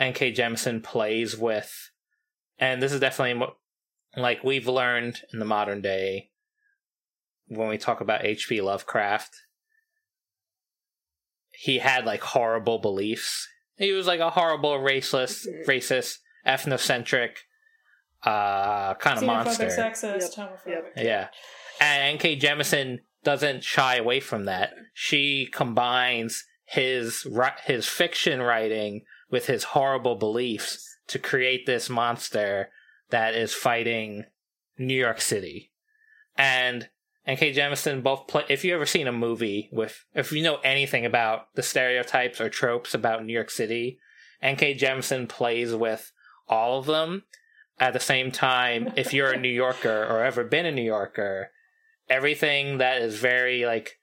[0.00, 1.90] nk Jemisin plays with
[2.58, 3.56] and this is definitely mo-
[4.16, 6.30] like we've learned in the modern day
[7.46, 9.36] when we talk about hp lovecraft
[11.52, 13.46] he had like horrible beliefs
[13.76, 17.36] he was like a horrible racist racist ethnocentric
[18.24, 20.48] uh kind of monster sexist, Yep.
[20.50, 20.90] homophobic.
[20.96, 21.28] yeah.
[21.80, 22.38] And N.K.
[22.38, 24.74] Jemisin doesn't shy away from that.
[24.94, 27.26] She combines his
[27.64, 32.70] his fiction writing with his horrible beliefs to create this monster
[33.08, 34.24] that is fighting
[34.78, 35.72] New York City.
[36.36, 36.88] And
[37.26, 37.52] N.K.
[37.52, 38.44] Jemisin both play.
[38.48, 42.48] If you ever seen a movie with, if you know anything about the stereotypes or
[42.48, 43.98] tropes about New York City,
[44.42, 44.76] N.K.
[44.76, 46.12] Jemisin plays with
[46.48, 47.24] all of them.
[47.78, 51.50] At the same time, if you're a New Yorker or ever been a New Yorker,
[52.10, 53.98] everything that is very like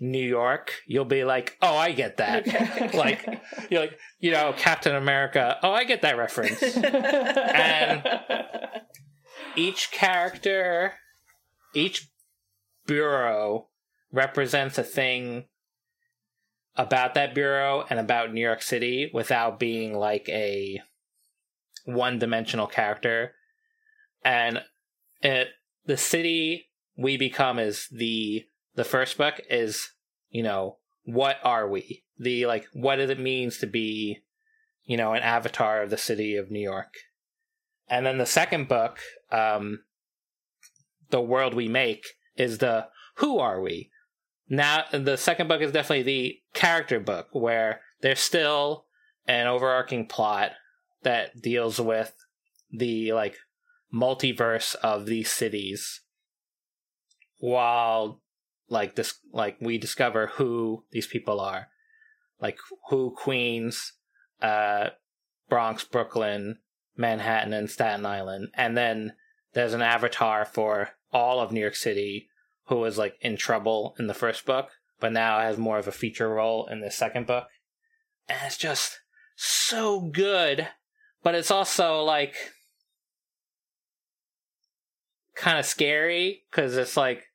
[0.00, 2.46] New York, you'll be like, "Oh, I get that."
[2.94, 3.26] Like
[3.70, 5.58] you're like, you know, Captain America.
[5.62, 6.62] Oh, I get that reference.
[6.62, 8.02] And-
[9.56, 10.94] each character,
[11.74, 12.08] each
[12.86, 13.68] bureau
[14.12, 15.46] represents a thing
[16.76, 20.80] about that bureau and about New York City without being like a
[21.84, 23.34] one-dimensional character.
[24.24, 24.62] And
[25.22, 25.48] it
[25.86, 26.67] the city
[26.98, 28.44] we become is the
[28.74, 29.92] the first book is,
[30.28, 32.04] you know, what are we?
[32.18, 34.18] The like what does it means to be,
[34.84, 36.92] you know, an avatar of the city of New York.
[37.88, 38.98] And then the second book,
[39.32, 39.84] um,
[41.08, 42.04] the world we make,
[42.36, 43.90] is the who are we?
[44.48, 48.86] Now the second book is definitely the character book where there's still
[49.26, 50.52] an overarching plot
[51.04, 52.12] that deals with
[52.72, 53.36] the like
[53.94, 56.00] multiverse of these cities
[57.38, 58.20] while
[58.68, 61.68] like this like we discover who these people are.
[62.40, 62.58] Like
[62.90, 63.94] who queens
[64.40, 64.90] uh
[65.48, 66.58] bronx brooklyn
[66.96, 68.48] manhattan and staten island.
[68.54, 69.14] And then
[69.54, 72.28] there's an avatar for all of new york city
[72.66, 74.68] who was like in trouble in the first book
[75.00, 77.46] but now has more of a feature role in the second book.
[78.28, 79.00] And it's just
[79.36, 80.68] so good
[81.22, 82.34] but it's also like
[85.34, 87.27] kind of scary because it's like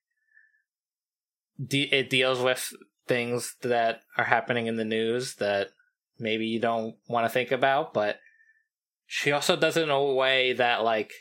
[1.64, 2.74] de- it deals with
[3.08, 5.70] things that are happening in the news that
[6.20, 8.20] maybe you don't want to think about but
[9.06, 11.12] she also does it in a way that like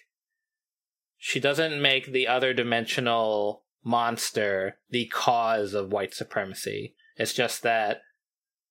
[1.18, 6.94] she doesn't make the other dimensional monster the cause of white supremacy.
[7.16, 8.02] It's just that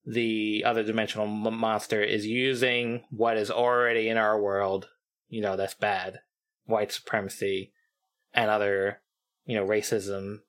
[0.05, 4.89] the other dimensional monster is using what is already in our world
[5.29, 6.19] you know that's bad
[6.65, 7.71] white supremacy
[8.33, 8.99] and other
[9.45, 10.39] you know racism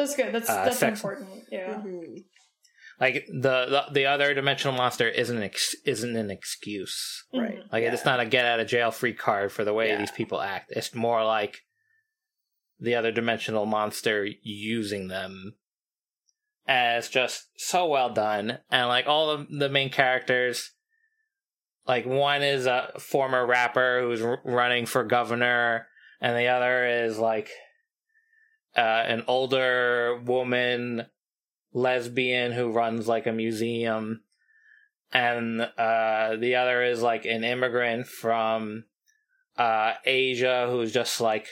[0.00, 0.32] That's good.
[0.34, 1.44] That's Uh, that's sex- important.
[1.52, 1.74] Yeah.
[1.84, 2.24] Mhm.
[2.98, 7.58] like the, the the other dimensional monster isn't an ex- isn't an excuse Right.
[7.58, 7.72] Mhm.
[7.72, 9.96] like it's not a get out of jail free card for the way Yeah.
[9.98, 11.60] these people act it's more like
[12.78, 15.56] the other dimensional monster using them
[16.66, 20.72] as just so well done and like all of the main characters
[21.86, 25.86] like one is a former rapper who's r- running for governor
[26.20, 27.48] and the other is like
[28.76, 31.06] uh, an older woman
[31.72, 34.22] lesbian who runs like a museum.
[35.12, 38.84] And uh the other is like an immigrant from
[39.58, 41.48] uh asia who's just like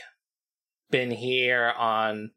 [0.91, 2.31] been here on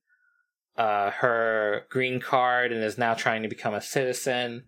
[0.77, 4.65] uh her green card and is now trying to become a citizen.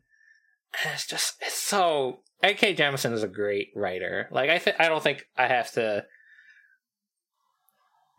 [0.83, 4.27] And it's just it's so ak Jemisin is a great writer.
[4.31, 6.05] Like i think i don't think i have to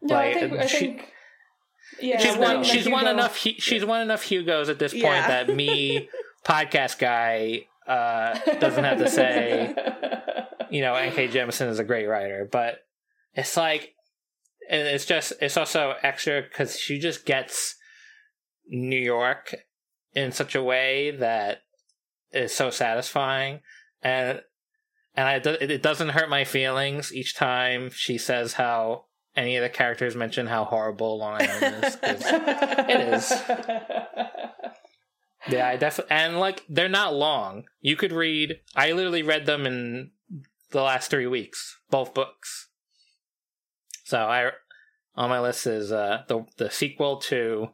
[0.03, 1.14] No, I think I think
[2.01, 2.19] yeah.
[2.19, 5.29] she's won she's won enough she's won enough hugos at this point Yeah.
[5.45, 6.09] that me
[6.45, 9.75] podcast guy uh doesn't have to say
[10.71, 12.79] you know nk Jemisin is a great writer but
[13.35, 13.95] it's like
[14.71, 17.77] and it's just it's also extra because she just gets
[18.69, 19.55] new york
[20.15, 21.59] in such a way that
[22.33, 23.61] is so satisfying
[24.03, 24.41] and
[25.17, 29.05] and I, it doesn't hurt my feelings each time she says how
[29.37, 33.33] any of the characters mention how horrible long island is It is.
[35.49, 37.65] Yeah, I definitely and like they're not long.
[37.81, 38.61] You could read.
[38.75, 40.11] I literally read them in
[40.71, 42.69] the last three weeks, both books.
[44.05, 44.51] So I
[45.15, 47.69] on my list is uh, the the sequel to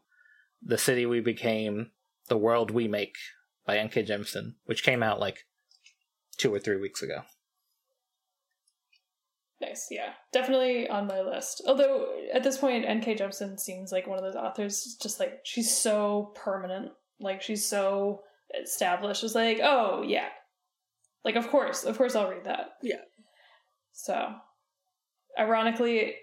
[0.63, 1.91] the city we became,
[2.29, 3.17] the world we make
[3.67, 4.05] by N.K.
[4.05, 5.47] Jemisin, which came out like
[6.37, 7.23] two or three weeks ago.
[9.61, 10.13] Nice, yeah.
[10.33, 11.63] Definitely on my list.
[11.67, 15.77] Although at this point NK Jemisin seems like one of those authors just like she's
[15.77, 16.93] so permanent.
[17.21, 18.23] Like she's so
[18.61, 19.23] established.
[19.23, 20.29] It's like, oh yeah.
[21.25, 22.71] Like of course, of course I'll read that.
[22.83, 23.03] Yeah.
[23.93, 24.35] So
[25.39, 26.15] ironically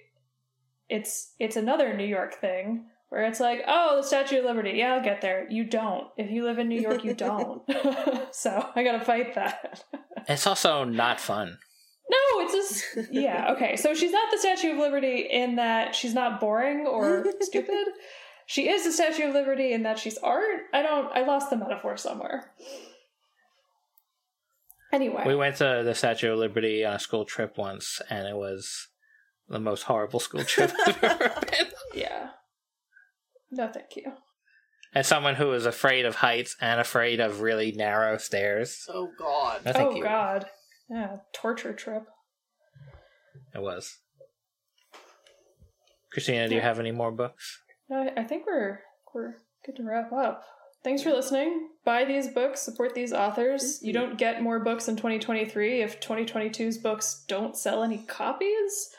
[0.89, 4.71] it's it's another New York thing where it's like, oh, the Statue of Liberty.
[4.75, 5.47] Yeah, I'll get there.
[5.49, 6.07] You don't.
[6.17, 7.61] If you live in New York, you don't.
[8.31, 9.83] so I gotta fight that.
[10.27, 11.57] It's also not fun.
[12.09, 13.75] No, it's just yeah, okay.
[13.75, 17.87] So she's not the Statue of Liberty in that she's not boring or stupid.
[18.45, 20.61] She is the Statue of Liberty in that she's art.
[20.73, 22.51] I don't I lost the metaphor somewhere.
[24.93, 25.23] Anyway.
[25.27, 28.87] We went to the Statue of Liberty on a school trip once, and it was
[29.49, 31.67] the most horrible school trip I've ever been.
[31.93, 32.29] yeah.
[33.51, 34.13] No thank you.
[34.93, 39.65] As someone who is afraid of heights and afraid of really narrow stairs, Oh God.
[39.65, 40.03] no thank oh you.
[40.03, 40.45] god.
[40.89, 42.03] Yeah, torture trip.
[43.53, 43.97] It was.
[46.11, 47.61] Christina, do you have any more books?
[47.89, 48.79] No, I- I think we're
[49.13, 49.35] we're
[49.65, 50.43] good to wrap up.
[50.83, 51.69] Thanks for listening.
[51.83, 53.81] Buy these books, support these authors.
[53.81, 58.89] You don't get more books in 2023 if 2022's books don't sell any copies.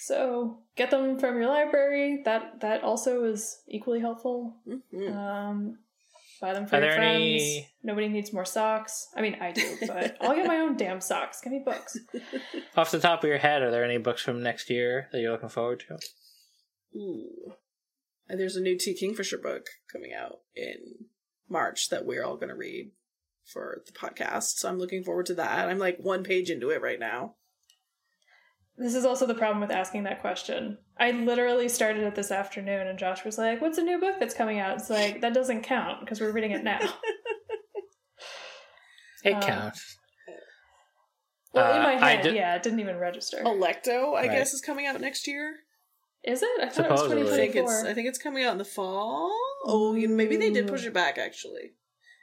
[0.00, 2.22] So get them from your library.
[2.24, 4.56] That that also is equally helpful.
[4.66, 5.14] Mhm.
[5.16, 5.78] Um,
[6.42, 7.22] buy them for Are your there friends.
[7.22, 9.08] any- Nobody needs more socks.
[9.16, 11.40] I mean, I do, but I'll get my own damn socks.
[11.40, 11.96] Give me books.
[12.76, 15.32] Off the top of your head, are there any books from next year that you're
[15.32, 15.98] looking forward to?
[16.98, 17.54] Ooh.
[18.28, 18.94] And there's a new T.
[18.94, 21.06] Kingfisher book coming out in
[21.48, 22.90] March that we're all going to read
[23.46, 24.58] for the podcast.
[24.58, 25.68] So I'm looking forward to that.
[25.68, 27.34] I'm like one page into it right now.
[28.76, 30.78] This is also the problem with asking that question.
[31.00, 34.34] I literally started it this afternoon, and Josh was like, "What's a new book that's
[34.34, 36.78] coming out?" It's like that doesn't count because we're reading it now.
[39.24, 39.98] It Um, counts.
[41.54, 43.36] well, in Uh, my I head, did- yeah, it didn't even register.
[43.44, 44.30] Alecto, I Right.
[44.32, 45.60] guess, is coming out next year.
[46.24, 46.48] Is it?
[46.60, 47.32] I thought it was Supposedly.
[47.32, 47.72] I think 2024.
[47.72, 49.30] it's I think it's coming out in the fall.
[49.64, 51.74] Oh, you, maybe they did push it back actually.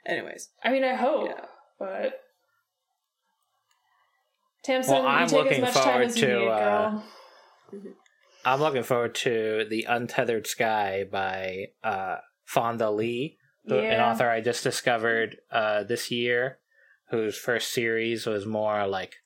[0.04, 1.46] Anyways, I mean, I hope, Yeah.
[1.78, 2.20] but
[4.62, 6.90] Tamsin, Well, I'm you take as looking much time forward as you to, need, uh,
[6.90, 7.04] girl.
[8.44, 14.40] I'm looking forward to The Untethered Sky by uh, Fonda Lee, who- an author I
[14.40, 16.58] just discovered uh, this year,
[17.10, 19.16] whose first series was more like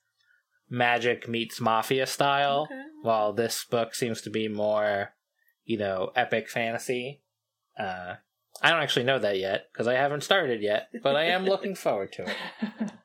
[0.69, 2.81] magic meets mafia style, Okay.
[3.03, 5.13] while this book seems to be more,
[5.63, 7.21] you know, epic fantasy.
[7.79, 8.15] Uh,
[8.61, 11.75] I don't actually know that yet because I haven't started yet, but I am looking
[11.75, 12.91] forward to it.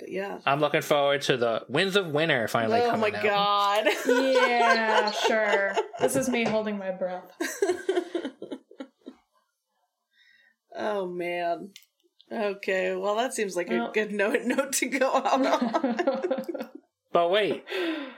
[0.00, 0.38] but yeah.
[0.46, 3.24] I'm looking forward to the Winds of Winter finally oh coming my out.
[3.24, 3.88] god.
[4.06, 5.74] yeah, sure.
[6.00, 7.30] This is me holding my breath.
[10.76, 11.70] oh man.
[12.32, 15.96] Okay, well that seems like Well- a good note note to go out on.
[17.12, 17.64] But wait,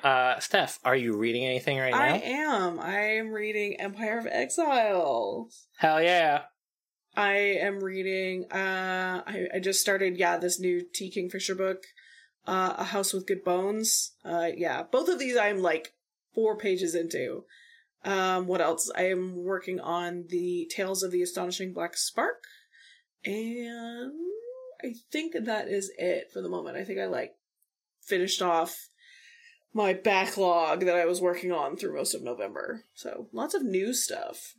[0.04, 1.98] uh, Steph, are you reading anything right now?
[1.98, 2.78] I am.
[2.78, 5.66] I am reading Empire of Exiles.
[5.78, 6.42] Hell yeah!
[7.16, 11.84] I am reading uh I, I just started, yeah, this new T Kingfisher book,
[12.46, 14.12] uh A House with Good Bones.
[14.24, 15.92] Uh yeah, both of these I'm like
[16.34, 17.44] four pages into.
[18.04, 18.90] Um what else?
[18.96, 22.44] I am working on the Tales of the Astonishing Black Spark.
[23.24, 24.12] And
[24.82, 26.76] I think that is it for the moment.
[26.76, 27.34] I think I like
[28.00, 28.88] finished off
[29.74, 32.84] my backlog that I was working on through most of November.
[32.94, 34.54] So lots of new stuff.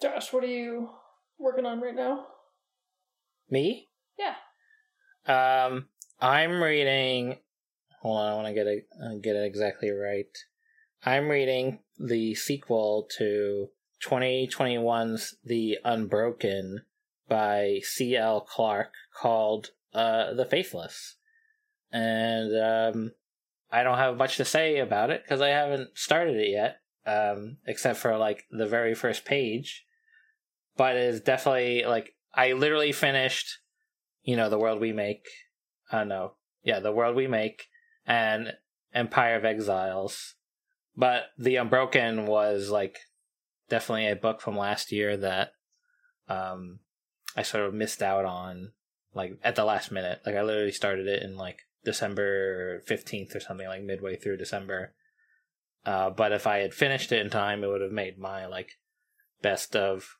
[0.00, 0.90] Josh, what are you
[1.38, 2.26] working on right now?
[3.50, 3.88] Me?
[4.18, 4.34] Yeah.
[5.26, 5.88] Um,
[6.20, 7.38] I'm reading.
[8.02, 10.26] Hold on, I want to get it uh, get it exactly right.
[11.04, 13.68] I'm reading the sequel to
[14.04, 16.82] 2021's The Unbroken
[17.28, 18.42] by C.L.
[18.42, 21.16] Clark called uh, The Faithless.
[21.92, 23.12] And um,
[23.70, 27.58] I don't have much to say about it because I haven't started it yet, um,
[27.66, 29.85] except for like the very first page.
[30.76, 33.60] But it's definitely like I literally finished,
[34.22, 35.26] you know, The World We Make.
[35.90, 37.68] Uh, no, yeah, The World We Make
[38.06, 38.52] and
[38.94, 40.34] Empire of Exiles.
[40.96, 42.98] But The Unbroken was like
[43.68, 45.50] definitely a book from last year that
[46.28, 46.80] um
[47.36, 48.72] I sort of missed out on
[49.14, 50.20] like at the last minute.
[50.24, 54.94] Like I literally started it in like December 15th or something like midway through December.
[55.84, 58.78] Uh but if I had finished it in time it would have made my like
[59.42, 60.16] best of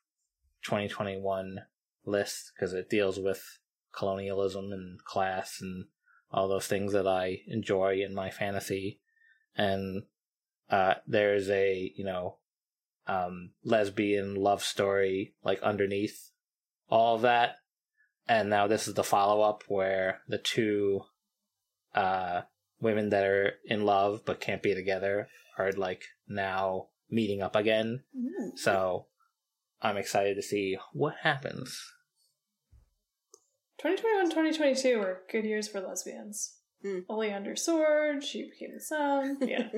[0.63, 1.61] 2021
[2.05, 3.59] list because it deals with
[3.93, 5.87] colonialism and class and
[6.31, 9.01] all those things that I enjoy in my fantasy.
[9.57, 10.05] And
[10.71, 12.37] uh, there's a, you know,
[13.07, 16.31] um, lesbian love story like underneath
[16.89, 17.57] all of that.
[18.29, 21.03] And now this is the follow up where the two
[21.95, 22.43] uh,
[22.81, 28.03] women that are in love but can't be together are like now meeting up again.
[28.57, 29.07] So
[29.83, 31.79] I'm excited to see what happens.
[33.79, 36.55] 2021 2022 were good years for lesbians.
[37.09, 39.39] Only under sword, she became the sun.
[39.41, 39.69] Yeah.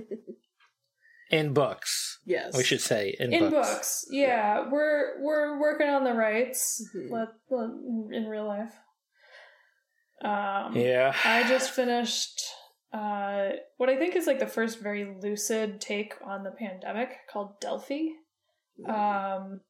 [1.31, 2.57] In books, Yes.
[2.57, 3.69] we should say in, in books.
[3.69, 7.11] books, yeah, we're we're working on the rights Mhm.
[7.11, 8.73] let, let- in real life.
[10.23, 11.15] Um, Yeah.
[11.25, 12.41] I just finished
[12.95, 17.61] uh, what I think is like the first very lucid take on the pandemic called
[17.61, 18.09] Delphi.
[18.89, 19.61] Um,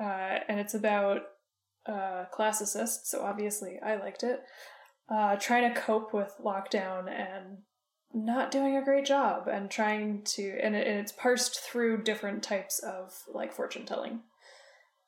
[0.00, 1.22] uh, and it's about
[1.86, 4.40] uh, classicists, so obviously I liked it.
[5.10, 7.58] Uh, trying to cope with lockdown and
[8.12, 12.42] not doing a great job, and trying to, and, it, and it's parsed through different
[12.42, 14.20] types of like fortune telling.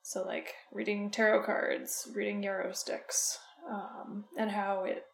[0.02, 3.38] So, like reading tarot cards, reading yarrow sticks,
[3.70, 5.04] um, and how it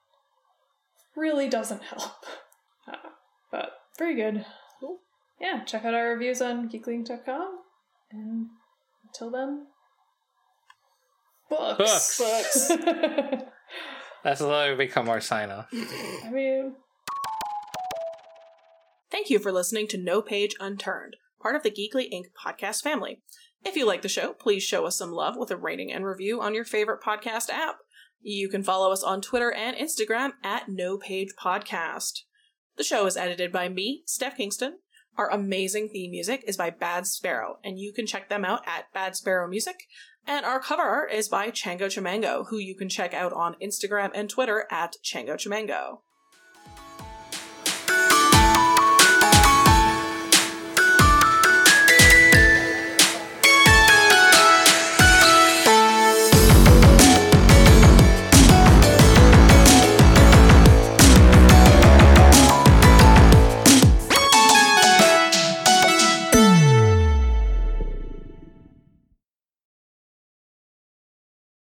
[1.16, 2.12] really doesn't help.
[2.88, 3.08] Uh,
[3.50, 4.46] but very good.
[4.78, 5.00] Cool.
[5.40, 7.58] Yeah, check out our reviews on geeklyinc.com.
[8.12, 8.46] And
[9.20, 9.66] until then,
[11.50, 12.18] books.
[12.18, 12.68] Books.
[14.24, 15.68] That's literally become our sign off.
[15.72, 16.74] I mean,
[19.10, 22.24] Thank you for listening to No Page Unturned, part of the Geekly Inc.
[22.44, 23.22] podcast family.
[23.64, 26.40] If you like the show, please show us some love with a rating and review
[26.40, 27.76] on your favorite podcast app.
[28.20, 32.22] You can follow us on Twitter and Instagram at No Page Podcast.
[32.76, 34.80] The show is edited by me, Steph Kingston,
[35.18, 38.92] Our amazing theme music is by Bad Sparrow, and you can check them out at
[38.92, 39.76] Bad Sparrow Music.
[40.26, 44.10] And our cover art is by Chango Chimango, who you can check out on Instagram
[44.14, 46.00] and Twitter at Chango Chimango.